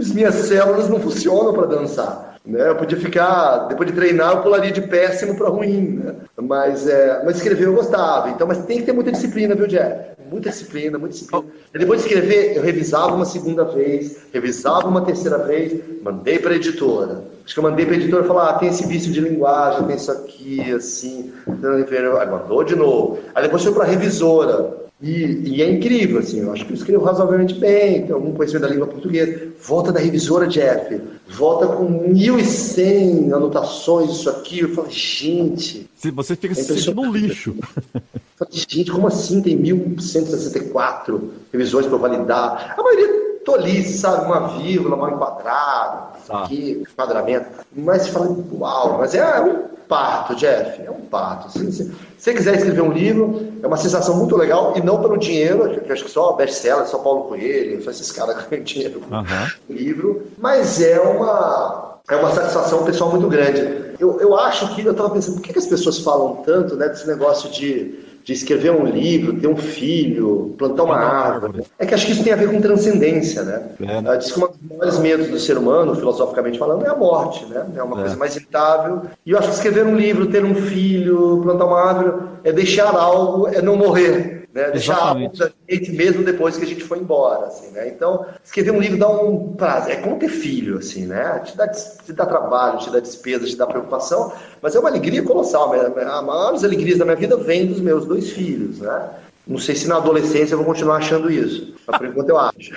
[0.00, 2.29] as minhas células não funcionam para dançar.
[2.50, 2.68] Né?
[2.68, 6.00] Eu podia ficar, depois de treinar, eu pularia de péssimo para ruim.
[6.02, 6.14] Né?
[6.36, 8.28] Mas, é, mas escrever eu gostava.
[8.30, 10.10] Então, mas tem que ter muita disciplina, viu, Jeff?
[10.28, 11.44] Muita disciplina, muita disciplina.
[11.72, 16.52] E depois de escrever, eu revisava uma segunda vez, revisava uma terceira vez, mandei para
[16.52, 17.22] a editora.
[17.44, 19.96] Acho que eu mandei para a editora falar: ah, tem esse vício de linguagem, tem
[19.96, 21.32] isso aqui, assim.
[21.48, 23.18] Aí mandou de novo.
[23.34, 24.80] Aí depois foi para a revisora.
[25.02, 28.64] E, e, é incrível, assim, eu acho que eu escrevo razoavelmente bem, tenho algum conhecimento
[28.64, 29.49] da língua portuguesa.
[29.62, 34.60] Volta da revisora, Jeff, volta com 1.100 anotações, isso aqui.
[34.60, 35.88] Eu falo, gente.
[35.94, 37.54] Se você fica é se sentindo um lixo.
[38.36, 41.20] Falo, gente, como assim tem 1.164
[41.52, 42.74] revisões para validar?
[42.78, 44.26] A maioria tolice, sabe?
[44.26, 46.44] Uma vírgula mal enquadrada, ah.
[46.44, 47.46] aqui, enquadramento.
[47.74, 51.50] Mas você fala, uau, mas é um parto, Jeff, é um parto.
[51.50, 55.00] Se, se, se você quiser escrever um livro, é uma sensação muito legal, e não
[55.00, 58.62] pelo dinheiro, que, que acho que só best-seller, só Paulo Coelho, só esses caras ganham
[58.62, 59.48] dinheiro com uhum.
[59.68, 63.90] livro, mas é uma, é uma satisfação pessoal muito grande.
[63.98, 66.88] Eu, eu acho que, eu estava pensando, por que, que as pessoas falam tanto né,
[66.88, 71.64] desse negócio de de escrever um livro, ter um filho, plantar uma árvore.
[71.78, 73.62] É que acho que isso tem a ver com transcendência, né?
[73.80, 74.16] É, né?
[74.16, 77.66] Diz que um dos maiores medos do ser humano, filosoficamente falando, é a morte, né?
[77.74, 78.00] É uma é.
[78.00, 79.02] coisa mais inevitável.
[79.24, 82.94] E eu acho que escrever um livro, ter um filho, plantar uma árvore, é deixar
[82.94, 84.70] algo, é não morrer né?
[84.70, 87.88] Deixar algo da gente mesmo depois que a gente foi embora, assim, né?
[87.88, 91.40] Então, escrever um livro dá um prazer, é como ter filho, assim, né?
[91.40, 95.22] Te dá, te dá trabalho, te dá despesa, te dá preocupação, mas é uma alegria
[95.22, 95.72] colossal.
[95.72, 99.10] A maiores alegrias da minha vida vem dos meus dois filhos, né?
[99.46, 102.72] Não sei se na adolescência eu vou continuar achando isso, mas por enquanto eu acho.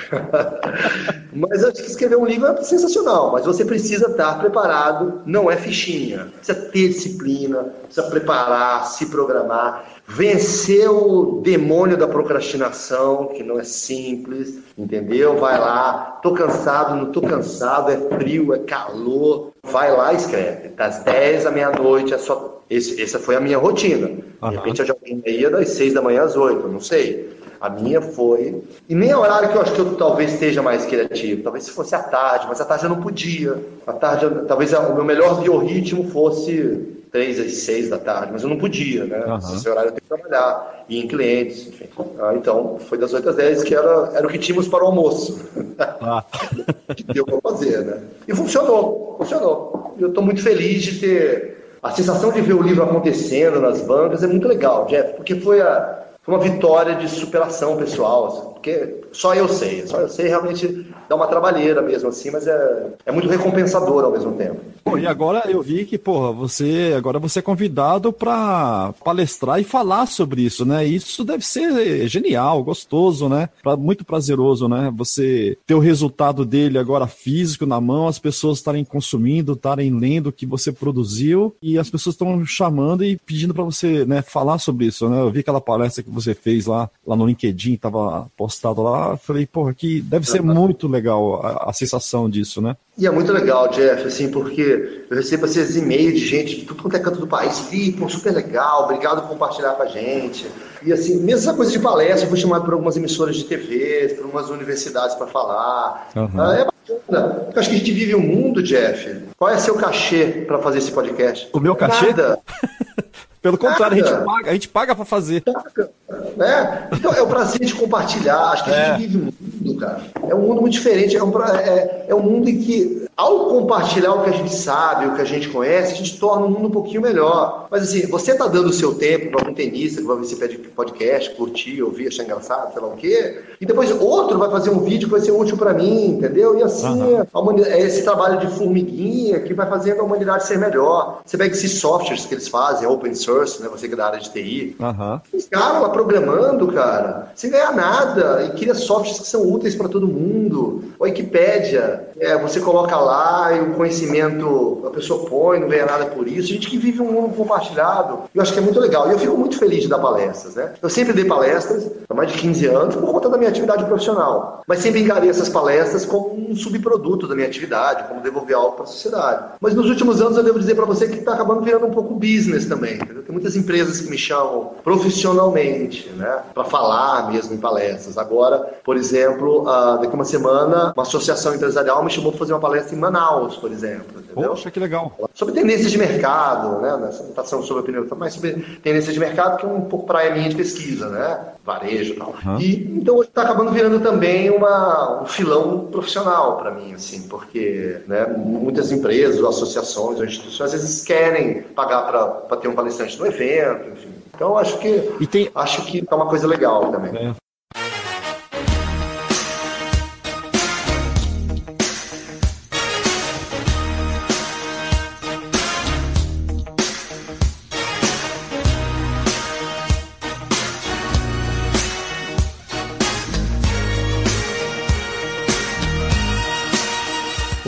[1.33, 5.55] mas acho que escrever um livro é sensacional, mas você precisa estar preparado, não é
[5.55, 6.31] fichinha.
[6.37, 13.63] Precisa ter disciplina, precisa preparar, se programar vencer o demônio da procrastinação, que não é
[13.63, 15.37] simples, entendeu?
[15.37, 20.69] Vai lá, tô cansado, não tô cansado, é frio, é calor, vai lá e escreve.
[20.69, 22.52] Das 10 à meia-noite, é só...
[22.73, 24.07] Esse, essa foi a minha rotina.
[24.41, 24.49] Uhum.
[24.49, 24.95] De repente, eu já
[25.25, 27.33] ia das 6 da manhã às 8, não sei.
[27.61, 28.61] A minha foi.
[28.89, 31.43] E nem é horário que eu acho que eu talvez esteja mais criativo.
[31.43, 33.55] Talvez se fosse à tarde, mas à tarde eu não podia.
[33.87, 38.49] À tarde, talvez o meu melhor biorritmo fosse três às seis da tarde, mas eu
[38.49, 39.23] não podia, né?
[39.25, 39.37] Uhum.
[39.37, 41.85] Esse horário eu tenho que trabalhar, ir em clientes, enfim.
[42.19, 44.87] Ah, então, foi das oito às dez que era, era o que tínhamos para o
[44.87, 45.39] almoço.
[45.79, 46.25] Ah.
[46.97, 48.01] que deu para fazer, né?
[48.27, 49.95] E funcionou, funcionou.
[49.99, 51.62] Eu estou muito feliz de ter...
[51.83, 55.61] A sensação de ver o livro acontecendo nas bancas é muito legal, Jeff, porque foi,
[55.61, 60.27] a, foi uma vitória de superação pessoal, assim, porque só eu sei, só eu sei
[60.27, 64.59] realmente dá uma trabalheira mesmo assim, mas é, é muito recompensador ao mesmo tempo.
[64.99, 70.05] E agora eu vi que, porra, você agora você é convidado para palestrar e falar
[70.07, 70.85] sobre isso, né?
[70.85, 73.49] Isso deve ser genial, gostoso, né?
[73.61, 74.91] Pra, muito prazeroso, né?
[74.95, 80.27] Você ter o resultado dele agora físico na mão, as pessoas estarem consumindo, estarem lendo
[80.27, 84.57] o que você produziu e as pessoas estão chamando e pedindo para você, né, falar
[84.57, 85.21] sobre isso, né?
[85.21, 89.45] Eu vi aquela palestra que você fez lá, lá no LinkedIn, tava postado lá, falei,
[89.45, 92.75] porra, que deve ser muito legal a, a sensação disso, né?
[92.97, 96.83] E é muito legal, Jeff, assim, porque eu recebo esses e-mails de gente de tudo
[96.83, 97.59] quanto é canto do país,
[97.97, 100.45] pô, super legal, obrigado por compartilhar com a gente.
[100.83, 104.13] E assim, mesmo essa coisa de palestra, eu fui chamado por algumas emissoras de TV,
[104.15, 106.09] por algumas universidades para falar.
[106.15, 106.53] Uhum.
[106.53, 107.47] É bacana.
[107.53, 109.23] Eu acho que a gente vive um mundo, Jeff.
[109.37, 111.49] Qual é seu cachê para fazer esse podcast?
[111.53, 112.07] O meu cachê?
[112.07, 112.39] Nada.
[113.41, 115.41] Pelo contrário, a gente paga, a gente paga para fazer.
[115.41, 115.91] Paga,
[116.35, 116.87] né?
[116.91, 118.51] Então é o prazer de compartilhar.
[118.51, 118.73] Acho que é.
[118.73, 120.01] a gente vive um mundo, cara.
[120.27, 121.15] É um mundo muito diferente.
[121.15, 125.07] É um, é, é um mundo em que, ao compartilhar o que a gente sabe,
[125.07, 127.67] o que a gente conhece, a gente torna o mundo um pouquinho melhor.
[127.69, 130.35] Mas assim, você está dando o seu tempo para um tenista que vai ver esse
[130.75, 133.41] podcast, curtir, ouvir, achar engraçado, sei lá o quê.
[133.59, 136.57] E depois outro vai fazer um vídeo que vai ser útil para mim, entendeu?
[136.57, 137.63] E assim, uhum.
[137.65, 141.21] é esse trabalho de formiguinha que vai fazendo a humanidade ser melhor.
[141.25, 143.69] Você pega esses softwares que eles fazem, open source né?
[143.69, 144.75] Você que é da área de TI.
[144.79, 145.19] Uhum.
[145.33, 150.07] Os caras programando, cara, sem ganhar nada e cria softwares que são úteis para todo
[150.07, 150.83] mundo.
[150.99, 156.05] A Wikipédia, é, você coloca lá e o conhecimento a pessoa põe, não ganha nada
[156.05, 156.49] por isso.
[156.49, 158.19] Gente que vive um mundo compartilhado.
[158.33, 159.09] Eu acho que é muito legal.
[159.09, 160.73] E eu fico muito feliz de dar palestras, né?
[160.81, 164.63] Eu sempre dei palestras há mais de 15 anos por conta da minha atividade profissional.
[164.67, 168.83] Mas sempre encarei essas palestras como um subproduto da minha atividade, como devolver algo para
[168.83, 169.43] a sociedade.
[169.59, 172.13] Mas nos últimos anos eu devo dizer para você que está acabando virando um pouco
[172.13, 172.95] business também.
[172.95, 173.23] Entendeu?
[173.23, 178.17] Tem muitas empresas que me chamam profissionalmente, né, para falar mesmo em palestras.
[178.17, 182.59] Agora, por exemplo, uh, daqui uma semana, uma associação empresarial me chamou para fazer uma
[182.59, 184.19] palestra em Manaus, por exemplo.
[184.19, 184.49] Entendeu?
[184.49, 185.11] Poxa, que legal.
[185.33, 186.97] Sobre tendências de mercado, né?
[186.97, 190.07] Nessa não está sendo sobre opinião, mas sobre tendências de mercado, que é um pouco
[190.07, 191.39] praia minha de pesquisa, né?
[191.63, 192.35] Varejo e tal.
[192.45, 192.59] Uhum.
[192.59, 198.25] E, então está acabando virando também uma, um filão profissional para mim, assim, porque né,
[198.25, 204.12] muitas empresas, associações, instituições, às vezes querem pagar para ter um palestrante no evento, enfim.
[204.33, 205.51] Então acho que tem...
[205.53, 207.29] acho que é uma coisa legal também.
[207.29, 207.35] É.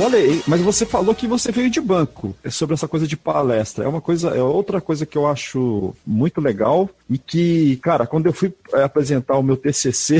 [0.06, 3.86] Olha, mas você falou que você veio de banco é sobre essa coisa de palestra.
[3.86, 8.28] É uma coisa, é outra coisa que eu acho muito legal e que, cara, quando
[8.28, 10.20] eu fui é, apresentar o meu TCC,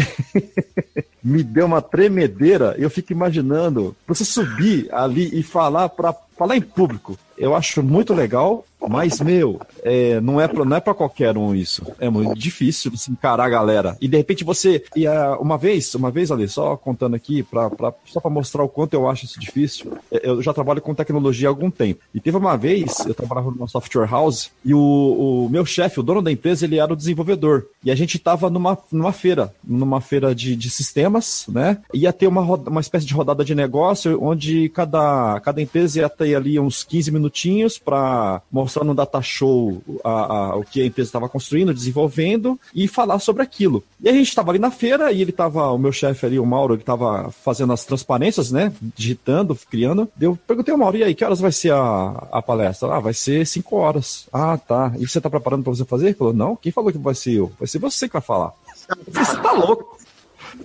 [1.24, 2.74] me deu uma tremedeira.
[2.80, 7.16] Eu fico imaginando você subir ali e falar para falar em público.
[7.38, 11.56] Eu acho muito legal, mas, meu, é, não é pra, não é pra qualquer um
[11.56, 11.84] isso.
[12.00, 13.98] É muito difícil você encarar a galera.
[14.00, 14.84] E de repente você.
[14.96, 18.64] E, uh, uma vez, uma vez ali, só contando aqui, pra, pra, só pra mostrar
[18.64, 19.94] o quanto eu acho isso difícil.
[20.12, 22.02] É, eu já trabalho com tecnologia há algum tempo.
[22.14, 26.04] E teve uma vez, eu trabalhava numa software house, e o, o meu chefe, o
[26.04, 27.66] dono da empresa, ele era o desenvolvedor.
[27.84, 31.80] E a gente tava numa, numa feira, numa feira de, de sistemas, né?
[31.94, 36.36] Ia ter uma, uma espécie de rodada de negócio, onde cada, cada empresa ia ter
[36.36, 41.10] ali uns 15 minutinhos para mostrar no data show a, a, o que a empresa
[41.10, 43.84] estava construindo, desenvolvendo e falar sobre aquilo.
[44.02, 46.46] E a gente estava ali na feira e ele estava, o meu chefe ali, o
[46.46, 48.72] Mauro, ele estava fazendo as transparências, né?
[48.96, 50.10] Digitando, criando.
[50.20, 52.94] Eu perguntei ao Mauro, e aí, que horas vai ser a, a palestra?
[52.94, 54.28] Ah, vai ser 5 horas.
[54.32, 54.94] Ah, tá.
[54.98, 56.08] E você está preparando para você fazer?
[56.08, 57.52] Ele falou, não, quem falou que vai ser eu?
[57.58, 58.54] Vai ser você que vai falar.
[59.12, 59.98] Você tá louco?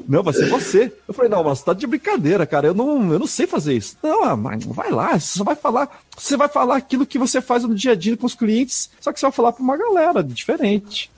[0.08, 0.92] Não, vai ser você.
[1.06, 2.68] Eu falei, não, mas você tá de brincadeira, cara.
[2.68, 3.96] Eu não, eu não sei fazer isso.
[4.02, 6.00] Não, ah, mas vai lá, você só vai falar.
[6.16, 9.12] Você vai falar aquilo que você faz no dia a dia com os clientes, só
[9.12, 11.10] que você vai falar para uma galera diferente.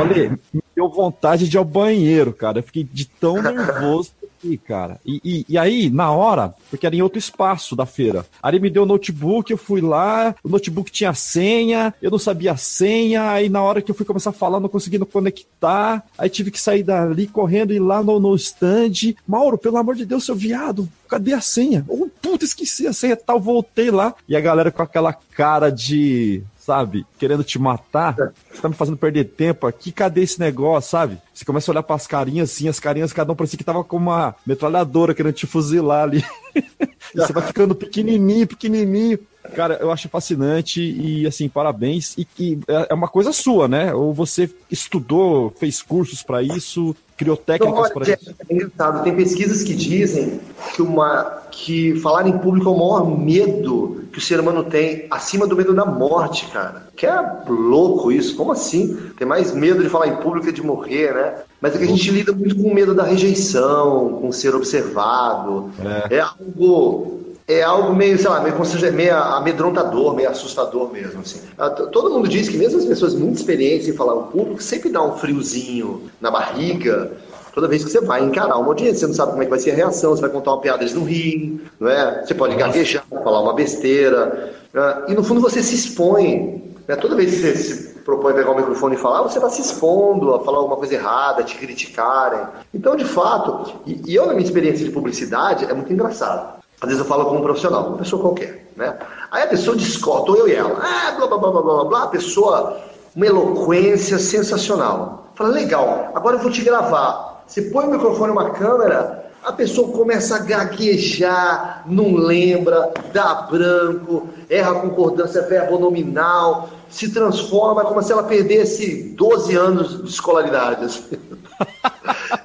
[0.00, 2.58] Olha, me deu vontade de ir ao banheiro, cara.
[2.58, 5.00] Eu fiquei de tão nervoso aqui, cara.
[5.04, 8.70] E, e, e, aí, na hora, porque era em outro espaço da feira, aí me
[8.70, 13.30] deu o notebook, eu fui lá, o notebook tinha senha, eu não sabia a senha,
[13.30, 16.60] aí na hora que eu fui começar a falar, não conseguindo conectar, aí tive que
[16.60, 19.14] sair dali correndo e ir lá no, no stand.
[19.26, 21.84] Mauro, pelo amor de Deus, seu viado, cadê a senha?
[21.88, 24.14] Oh, puta, esqueci a senha tal, voltei lá.
[24.28, 27.06] E a galera com aquela cara de sabe?
[27.18, 28.14] Querendo te matar.
[28.52, 29.90] Você tá me fazendo perder tempo aqui.
[29.90, 31.18] Cadê esse negócio, sabe?
[31.32, 33.96] Você começa a olhar pras carinhas assim, as carinhas, cada um parecia que tava com
[33.96, 36.22] uma metralhadora querendo te fuzilar ali.
[37.14, 39.18] você vai ficando pequenininho, pequenininho.
[39.56, 42.14] Cara, eu acho fascinante e, assim, parabéns.
[42.18, 43.94] E, e é, é uma coisa sua, né?
[43.94, 48.30] Ou você estudou, fez cursos para isso, criou técnicas para isso?
[48.30, 49.02] É.
[49.02, 50.40] Tem pesquisas que dizem
[50.74, 55.06] que, uma, que falar em público é o maior medo que o ser humano tem,
[55.10, 56.88] acima do medo da morte, cara.
[56.96, 58.36] Que é louco isso.
[58.36, 58.96] Como assim?
[59.18, 61.34] Tem mais medo de falar em público que de morrer, né?
[61.60, 65.70] Mas é que a gente lida muito com o medo da rejeição, com ser observado.
[66.08, 68.54] É, é algo é algo meio, sei lá, meio,
[68.92, 71.22] meio amedrontador, meio assustador mesmo.
[71.22, 71.40] Assim.
[71.56, 74.90] Ah, todo mundo diz que mesmo as pessoas muito experientes em falar em público sempre
[74.90, 77.10] dá um friozinho na barriga
[77.54, 79.00] toda vez que você vai encarar uma audiência.
[79.00, 80.82] Você não sabe como é que vai ser a reação, você vai contar uma piada,
[80.82, 82.22] eles não riem, não é?
[82.24, 84.54] Você pode gaguejar, falar uma besteira.
[84.72, 85.04] Né?
[85.08, 86.62] E no fundo você se expõe.
[86.86, 86.96] Né?
[86.96, 90.34] Toda vez que você se propõe pegar o microfone e falar, você está se expondo
[90.34, 92.40] a falar alguma coisa errada, a te criticarem.
[92.72, 96.57] Então, de fato, e, e eu na minha experiência de publicidade, é muito engraçado.
[96.80, 98.96] Às vezes eu falo com um profissional, uma pessoa qualquer, né?
[99.30, 102.02] Aí a pessoa discorda, tô eu e ela, ah, blá, blá, blá, blá, blá, blá,
[102.04, 102.78] a pessoa,
[103.16, 105.32] uma eloquência sensacional.
[105.34, 107.42] Fala, legal, agora eu vou te gravar.
[107.46, 114.28] Você põe o microfone uma câmera, a pessoa começa a gaguejar, não lembra, dá branco,
[114.48, 120.84] erra a concordância verbonominal, se transforma como se ela perdesse 12 anos de escolaridade.
[120.84, 121.18] Assim.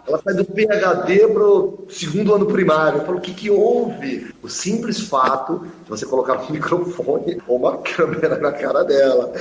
[0.05, 2.99] Ela sai do PHD para o segundo ano primário.
[2.99, 4.33] Eu falo, o que, que houve?
[4.43, 9.33] O simples fato de você colocar um microfone ou uma câmera na cara dela.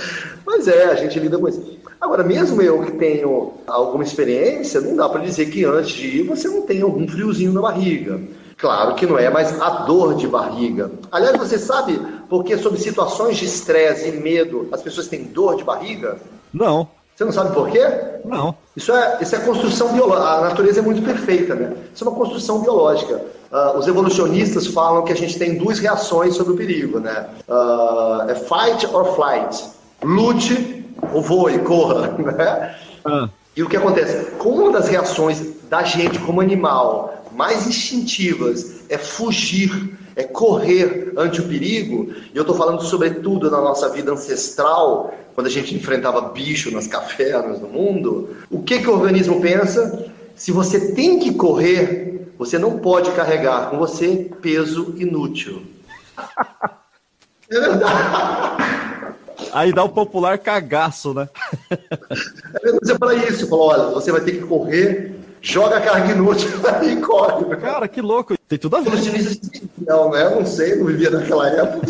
[0.46, 1.78] Mas é, a gente lida com isso.
[2.00, 6.22] Agora, mesmo eu que tenho alguma experiência, não dá para dizer que antes de ir
[6.22, 8.20] você não tem algum friozinho na barriga.
[8.56, 10.90] Claro que não é, mas a dor de barriga.
[11.10, 15.64] Aliás, você sabe porque sobre situações de estresse e medo as pessoas têm dor de
[15.64, 16.18] barriga?
[16.52, 16.88] Não.
[17.14, 17.86] Você não sabe por quê?
[18.24, 18.54] Não.
[18.74, 20.28] Isso é, isso é construção biológica.
[20.28, 21.76] A natureza é muito perfeita, né?
[21.94, 23.22] Isso é uma construção biológica.
[23.52, 27.28] Uh, os evolucionistas falam que a gente tem duas reações sobre o perigo, né?
[27.46, 29.62] Uh, é fight or flight.
[30.02, 32.76] Lute ou voe, corra, né?
[33.04, 33.28] Ah.
[33.54, 34.30] E o que acontece?
[34.38, 41.40] Como uma das reações da gente como animal mais instintivas é fugir, é correr ante
[41.40, 46.20] o perigo, e eu estou falando sobretudo na nossa vida ancestral, quando a gente enfrentava
[46.28, 50.12] bicho nas cavernas do mundo, o que, que o organismo pensa?
[50.36, 55.62] Se você tem que correr, você não pode carregar com você peso inútil.
[57.50, 58.72] É verdade.
[59.52, 61.28] Aí dá o popular cagaço, né?
[62.88, 63.46] É para isso.
[63.46, 66.48] Falou, olha, você vai ter que correr, joga a carga inútil
[66.82, 67.56] e corre.
[67.56, 68.34] Cara, que louco.
[68.48, 68.92] Tem tudo a ver.
[69.86, 70.30] Não, né?
[70.30, 71.86] Não sei, não vivia naquela época.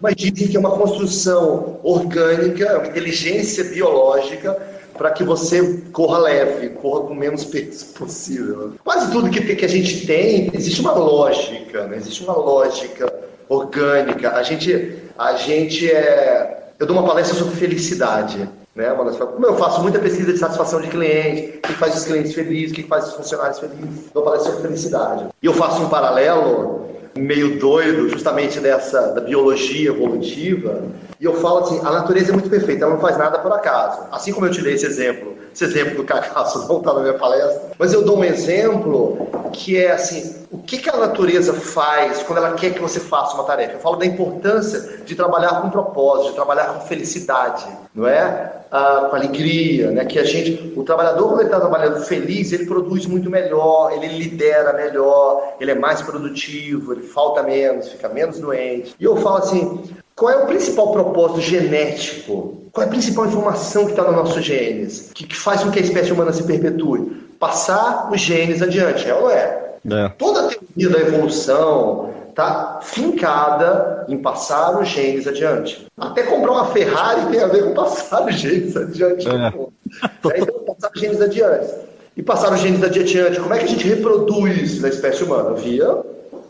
[0.00, 4.56] Mas dizem que é uma construção orgânica, uma inteligência biológica
[4.98, 8.74] para que você corra leve, corra com menos peso possível.
[8.84, 11.96] Quase tudo que, que a gente tem, existe uma lógica, né?
[11.96, 13.10] existe uma lógica
[13.48, 14.32] orgânica.
[14.32, 16.72] A gente, a gente é.
[16.78, 18.48] Eu dou uma palestra sobre felicidade.
[18.78, 18.94] Né?
[18.94, 22.70] Como eu faço muita pesquisa de satisfação de cliente, o que faz os clientes felizes,
[22.70, 25.26] o que faz os funcionários felizes, dou palestra sobre felicidade.
[25.42, 26.86] E eu faço um paralelo
[27.18, 30.80] meio doido, justamente dessa da biologia evolutiva,
[31.20, 34.02] e eu falo assim, a natureza é muito perfeita, ela não faz nada por acaso.
[34.12, 37.14] Assim como eu te dei esse exemplo, esse exemplo do cagaço não está na minha
[37.14, 42.22] palestra, mas eu dou um exemplo que é assim, o que, que a natureza faz
[42.22, 43.74] quando ela quer que você faça uma tarefa?
[43.74, 48.52] Eu falo da importância de trabalhar com propósito, de trabalhar com felicidade, não é?
[48.70, 50.04] Ah, com alegria, né?
[50.04, 54.08] Que a gente, o trabalhador quando ele está trabalhando feliz, ele produz muito melhor, ele
[54.08, 58.94] lidera melhor, ele é mais produtivo, ele falta menos, fica menos doente.
[59.00, 59.82] E eu falo assim,
[60.18, 62.62] qual é o principal propósito genético?
[62.72, 65.12] Qual é a principal informação que está nos nossos genes?
[65.14, 67.28] Que, que faz com que a espécie humana se perpetue?
[67.38, 69.76] Passar os genes adiante, é ou não é?
[69.88, 70.08] É.
[70.18, 75.86] Toda a teoria da evolução está fincada em passar os genes adiante.
[75.96, 79.28] Até comprar uma Ferrari tem a ver com passar os genes adiante.
[79.28, 79.32] É.
[79.32, 81.74] é então, passar os genes adiante.
[82.16, 85.54] E passar os genes adiante, como é que a gente reproduz na espécie humana?
[85.54, 85.96] Via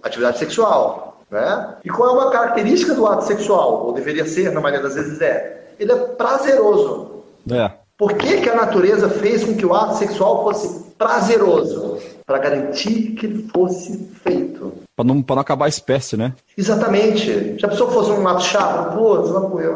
[0.02, 1.07] atividade sexual.
[1.30, 1.74] Né?
[1.84, 3.86] E qual é uma característica do ato sexual?
[3.86, 5.72] Ou deveria ser, na maioria das vezes é.
[5.78, 7.22] Ele é prazeroso.
[7.50, 7.70] É.
[7.96, 11.98] Por que, que a natureza fez com que o ato sexual fosse prazeroso?
[12.28, 14.74] para garantir que ele fosse feito.
[14.94, 16.34] Para não, não acabar a espécie, né?
[16.58, 17.58] Exatamente.
[17.58, 19.74] Se a pessoa fosse um mato chato, pô, você vai morrer.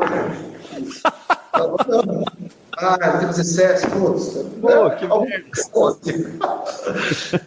[2.76, 4.44] Ah, tem que fazer sexo, putz.
[4.60, 4.96] Pô, né?
[4.96, 5.06] que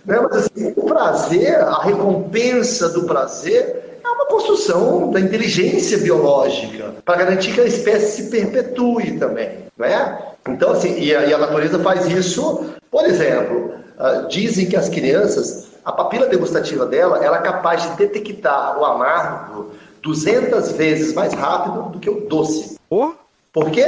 [0.06, 0.20] né?
[0.22, 7.18] Mas assim, o prazer, a recompensa do prazer é uma construção da inteligência biológica para
[7.18, 10.34] garantir que a espécie se perpetue também, não é?
[10.48, 14.90] Então, assim, e a, e a natureza faz isso, por exemplo, uh, dizem que as
[14.90, 19.72] crianças, a papila degustativa dela, ela é capaz de detectar o amargo
[20.04, 22.80] 200 vezes mais rápido do que o doce.
[22.90, 23.12] Oh.
[23.52, 23.88] Por quê?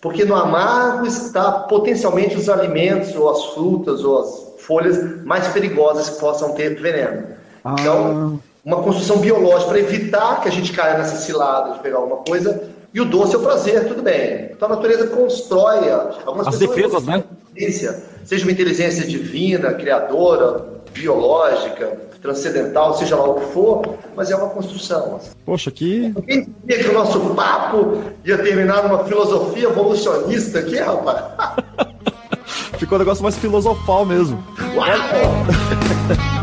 [0.00, 6.08] Porque no amargo está potencialmente os alimentos, ou as frutas, ou as folhas mais perigosas
[6.10, 7.26] que possam ter veneno.
[7.64, 7.76] Ah.
[7.78, 12.18] Então, uma construção biológica para evitar que a gente caia nessa cilada de pegar alguma
[12.18, 14.50] coisa e o doce é o prazer, tudo bem.
[14.52, 15.90] Então a natureza constrói
[16.24, 17.24] algumas As defesas, né?
[18.24, 24.50] Seja uma inteligência divina, criadora, biológica, transcendental, seja lá o que for, mas é uma
[24.50, 25.18] construção.
[25.44, 26.14] Poxa, que.
[26.26, 31.64] Quem diria que o nosso papo ia terminar numa filosofia evolucionista aqui, rapaz?
[32.78, 34.42] Ficou um negócio mais filosofal mesmo.
[34.76, 34.88] Uau!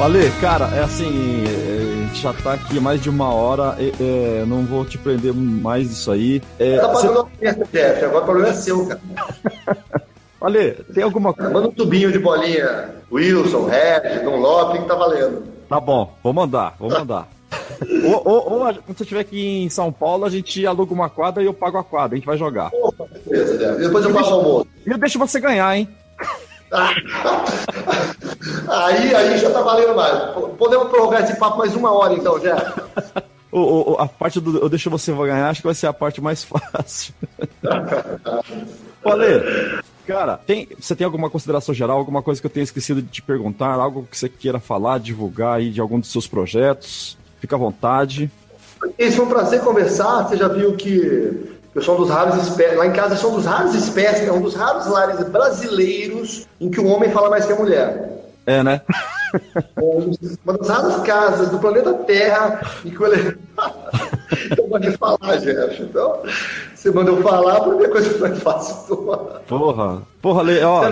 [0.00, 3.92] Ale, cara, é assim, é, a gente já tá aqui mais de uma hora, é,
[4.00, 6.40] é, não vou te prender mais isso aí.
[6.58, 7.54] É, tá pagando cê...
[7.70, 9.00] chefe, agora o problema é seu, cara.
[10.40, 11.50] Ale, tem alguma coisa.
[11.50, 12.94] Manda um tubinho de bolinha.
[13.12, 15.42] Wilson, Red, Don Lopes, que tá valendo.
[15.68, 17.28] Tá bom, vou mandar, vou mandar.
[18.06, 21.42] ou, ou, ou, quando você estiver aqui em São Paulo, a gente aluga uma quadra
[21.42, 22.70] e eu pago a quadra, a gente vai jogar.
[22.72, 24.66] Opa, beleza, depois eu pago o almoço.
[24.86, 25.86] E eu deixo você ganhar, hein?
[28.68, 30.34] aí, aí já tá valendo mais.
[30.56, 32.56] Podemos prorrogar esse papo mais uma hora, então, já.
[33.52, 36.20] O, o, a parte do eu deixo você ganhar, acho que vai ser a parte
[36.20, 37.12] mais fácil.
[39.04, 43.08] Olha, cara, tem, você tem alguma consideração geral, alguma coisa que eu tenha esquecido de
[43.08, 47.18] te perguntar, algo que você queira falar, divulgar aí de algum dos seus projetos?
[47.40, 48.30] Fica à vontade.
[48.96, 50.28] Esse foi um prazer conversar.
[50.28, 52.76] Você já viu que Eu sou um dos raros espécies.
[52.76, 56.70] Lá em casa sou um dos raros espécies, é um dos raros lares brasileiros em
[56.70, 58.10] que o homem fala mais que a mulher.
[58.46, 58.80] É, né?
[59.76, 63.38] É uma das raras casas do planeta Terra em que o elefante.
[64.50, 65.82] então pode falar, Jeff.
[65.82, 66.22] Então,
[66.74, 68.96] você mandou falar, a primeira coisa que eu faço.
[69.46, 70.60] Porra, porra, Le...
[70.64, 70.90] ó.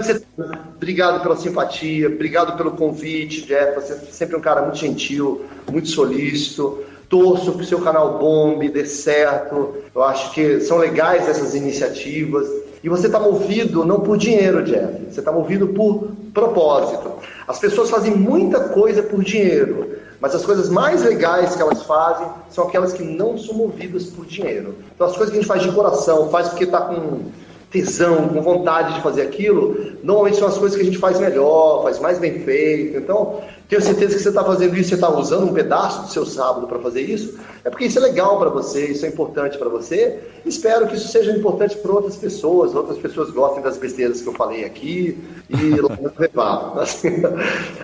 [0.77, 3.75] Obrigado pela simpatia, obrigado pelo convite, Jeff.
[3.75, 8.69] Você é sempre um cara muito gentil, muito solícito torço que o seu canal bombe,
[8.69, 9.75] dê certo.
[9.95, 12.47] Eu acho que são legais essas iniciativas.
[12.83, 15.07] E você está movido não por dinheiro, Jeff.
[15.11, 17.13] Você está movido por propósito.
[17.47, 22.27] As pessoas fazem muita coisa por dinheiro, mas as coisas mais legais que elas fazem
[22.51, 24.75] são aquelas que não são movidas por dinheiro.
[24.95, 27.23] Então, as coisas que a gente faz de coração, faz porque está com
[27.71, 31.83] tesão, com vontade de fazer aquilo, normalmente são as coisas que a gente faz melhor,
[31.83, 32.99] faz mais bem feito.
[32.99, 36.25] Então, tenho certeza que você está fazendo isso, você está usando um pedaço do seu
[36.25, 39.69] sábado para fazer isso, é porque isso é legal para você, isso é importante para
[39.69, 40.21] você.
[40.47, 44.33] Espero que isso seja importante para outras pessoas, outras pessoas gostem das besteiras que eu
[44.33, 45.19] falei aqui
[45.51, 45.75] e
[46.19, 46.73] levar.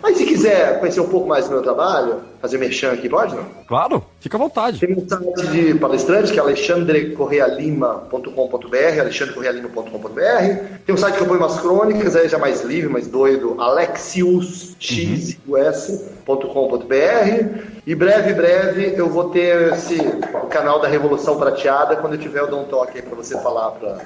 [0.03, 3.45] Aí, se quiser conhecer um pouco mais do meu trabalho, fazer merchan aqui, pode não?
[3.67, 4.81] Claro, fica à vontade.
[4.81, 10.79] Tem um site de palestrante que é alexandrecorrealima.com.br, alexandrecorrealima.com.br.
[10.87, 14.75] Tem um site que eu ponho umas crônicas, aí já mais livre, mais doido, Alexius,
[14.79, 19.99] X, uhum s.com.br e breve, breve eu vou ter esse
[20.43, 23.41] o canal da Revolução Prateada quando eu tiver eu dou um toque aí para você
[23.41, 24.01] falar para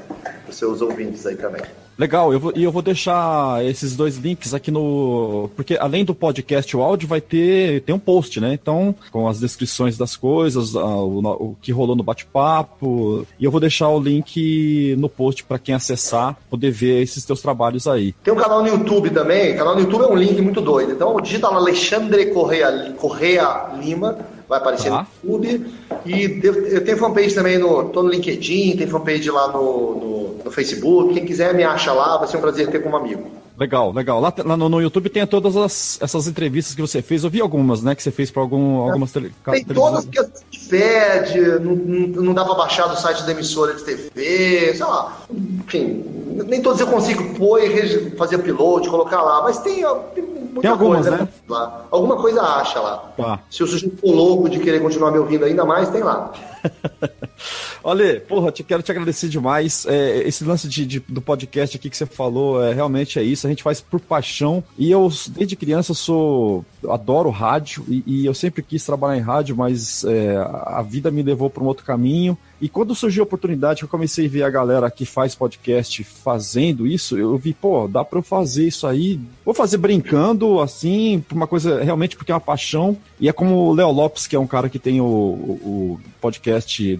[0.48, 1.62] os seus ouvintes aí também.
[1.98, 5.50] Legal, eu vou, e eu vou deixar esses dois links aqui no.
[5.56, 8.54] Porque além do podcast o áudio, vai ter tem um post, né?
[8.54, 13.26] Então, com as descrições das coisas, o, o que rolou no bate-papo.
[13.36, 17.42] E eu vou deixar o link no post para quem acessar, poder ver esses teus
[17.42, 18.12] trabalhos aí.
[18.22, 19.54] Tem um canal no YouTube também.
[19.54, 20.92] O canal no YouTube é um link muito doido.
[20.92, 24.18] Então, digita lá Alexandre Correia, Correia Lima
[24.48, 25.06] vai aparecer ah.
[25.22, 25.66] no YouTube.
[26.06, 27.90] E eu tenho fanpage também no.
[27.90, 31.14] tô no LinkedIn, tem fanpage lá no, no, no, Facebook.
[31.14, 33.26] Quem quiser me acha lá, vai ser um prazer ter como amigo.
[33.58, 34.20] Legal, legal.
[34.20, 37.24] Lá, lá no, no, YouTube tem todas as, essas entrevistas que você fez.
[37.24, 37.94] Eu vi algumas, né?
[37.94, 42.54] Que você fez para algum, algumas tele, Tem todas que não, não, não dá para
[42.54, 45.22] baixar do site da emissora de TV, sei lá.
[45.30, 46.04] Enfim,
[46.46, 49.82] nem todos eu consigo pôr e fazer upload, colocar lá, mas tem,
[50.14, 51.28] tem muita tem algumas, coisa né?
[51.48, 51.84] lá.
[51.90, 53.12] Alguma coisa acha lá.
[53.16, 53.40] Tá.
[53.50, 56.32] Se o sujeito for louco de querer continuar me ouvindo ainda mais, tem lá.
[57.82, 59.86] Olha, porra, te, quero te agradecer demais.
[59.86, 63.46] É, esse lance de, de, do podcast aqui que você falou, é, realmente é isso.
[63.46, 64.62] A gente faz por paixão.
[64.76, 66.64] E eu, desde criança, sou.
[66.88, 71.22] Adoro rádio e, e eu sempre quis trabalhar em rádio, mas é, a vida me
[71.22, 72.38] levou para um outro caminho.
[72.60, 76.86] E quando surgiu a oportunidade eu comecei a ver a galera que faz podcast fazendo
[76.86, 79.20] isso, eu vi, pô, dá para eu fazer isso aí.
[79.44, 82.96] Vou fazer brincando, assim, uma coisa realmente porque é uma paixão.
[83.20, 86.47] E é como o Léo Lopes, que é um cara que tem o, o, podcast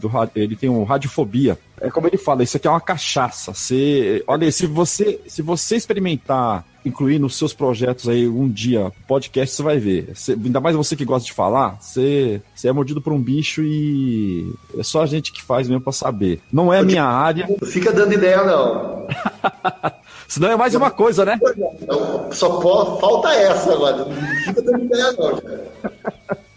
[0.01, 1.59] do ele tem um Radiofobia.
[1.81, 3.55] É como ele fala, isso aqui é uma cachaça.
[3.55, 9.55] Você, olha, se você, se você experimentar incluir nos seus projetos aí um dia podcast,
[9.55, 10.11] você vai ver.
[10.15, 13.63] Você, ainda mais você que gosta de falar, você, você é mordido por um bicho
[13.63, 16.41] e é só a gente que faz mesmo para saber.
[16.53, 17.47] Não é a minha área.
[17.49, 19.07] Não fica dando ideia, não.
[20.27, 21.39] Senão é mais uma coisa, né?
[22.33, 22.61] Só
[23.01, 24.05] falta essa agora.
[24.05, 26.39] Não fica dando ideia, não.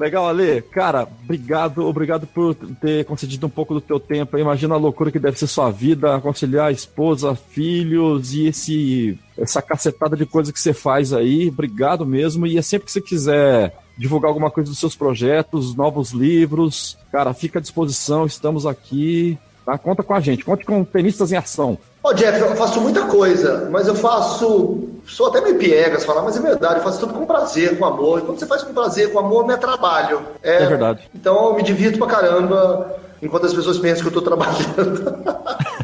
[0.00, 0.62] Legal, Ale.
[0.62, 4.38] Cara, obrigado, obrigado por ter concedido um pouco do teu tempo.
[4.38, 9.60] Imagina a loucura que deve ser sua vida, conciliar a esposa, filhos e esse essa
[9.60, 11.48] cacetada de coisa que você faz aí.
[11.48, 12.46] Obrigado mesmo.
[12.46, 17.34] E é sempre que você quiser divulgar alguma coisa dos seus projetos, novos livros, cara,
[17.34, 18.24] fica à disposição.
[18.24, 19.38] Estamos aqui.
[19.66, 19.76] Tá?
[19.76, 20.46] Conta com a gente.
[20.46, 21.78] Conte com Tenistas em Ação.
[22.02, 24.88] Ô, oh, Jeff, eu faço muita coisa, mas eu faço.
[25.06, 28.20] Sou até meio piegas falar, mas é verdade, eu faço tudo com prazer, com amor.
[28.20, 30.22] E quando você faz com prazer, com amor, não é trabalho.
[30.42, 31.10] É, é verdade.
[31.14, 35.24] Então eu me divirto pra caramba, enquanto as pessoas pensam que eu tô trabalhando.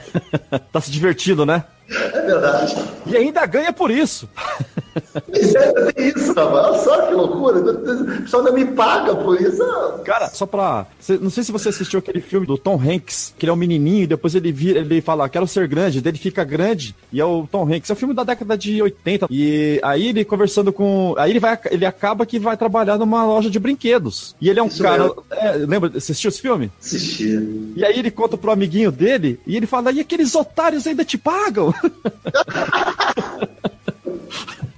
[0.72, 1.64] tá se divertindo, né?
[1.88, 2.76] É verdade.
[3.04, 4.28] E ainda ganha por isso.
[5.26, 6.66] Pois é, tem isso, rapaz.
[6.66, 7.58] Olha só que loucura.
[7.58, 9.62] O pessoal ainda me paga por isso.
[10.04, 10.86] Cara, só pra.
[11.20, 14.04] Não sei se você assistiu aquele filme do Tom Hanks, que ele é um menininho
[14.04, 17.24] e depois ele vira, ele fala, quero ser grande, daí ele fica grande e é
[17.24, 17.90] o Tom Hanks.
[17.90, 19.26] É um filme da década de 80.
[19.30, 21.14] E aí ele conversando com.
[21.18, 24.34] Aí ele vai, ele acaba que vai trabalhar numa loja de brinquedos.
[24.40, 25.12] E ele é um isso cara.
[25.30, 25.92] É, lembra?
[25.96, 26.70] Assistiu esse filme?
[26.80, 27.72] Assisti.
[27.76, 31.18] E aí ele conta pro amiguinho dele e ele fala, e aqueles otários ainda te
[31.18, 31.72] pagam?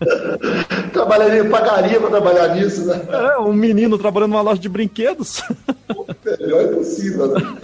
[0.93, 3.01] Trabalharia, pagaria para trabalhar nisso, né?
[3.09, 5.43] É, um menino trabalhando numa loja de brinquedos.
[6.41, 7.57] Melhor impossível, né?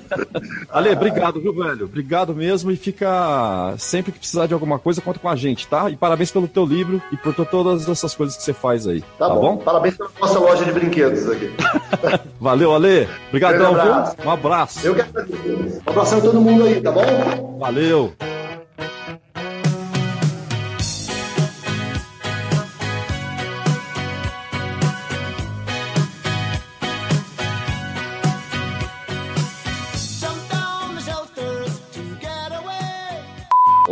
[0.70, 1.85] Ale, obrigado, viu, velho?
[1.85, 3.74] Obrigado mesmo e fica.
[3.78, 5.90] Sempre que precisar de alguma coisa, conta com a gente, tá?
[5.90, 9.01] E parabéns pelo teu livro e por todas essas coisas que você faz aí.
[9.19, 9.40] Tá, tá bom?
[9.40, 9.56] bom?
[9.59, 11.51] Parabéns pela nossa loja de brinquedos aqui.
[12.40, 13.09] Valeu, Ale.
[13.28, 14.27] Obrigadão, viu?
[14.27, 14.86] Um abraço.
[14.86, 15.82] Eu que agradeço.
[15.86, 17.59] Um abração a todo mundo aí, tá bom?
[17.59, 18.12] Valeu!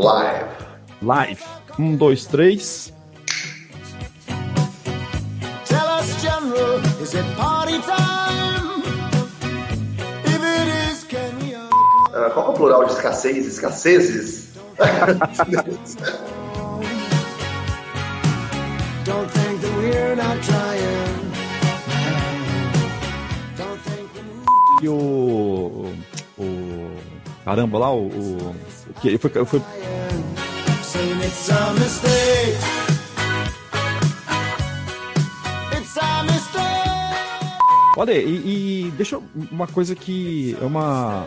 [0.03, 0.49] Live.
[1.01, 1.41] Live.
[1.79, 2.93] Um, dois, três.
[5.65, 8.83] Tell us, General, is it party time?
[10.25, 11.71] If it is, can we all
[12.17, 13.47] Ah, qual é o plural de escassez?
[13.47, 14.59] Escassezes?
[19.05, 21.33] Don't think that we're not trying.
[24.83, 25.95] E o.
[26.37, 26.43] O.
[27.45, 28.09] Caramba, lá, o.
[28.09, 29.63] o que foi, foi.
[37.97, 39.21] Olha, e, e deixa
[39.51, 41.27] uma coisa que é uma.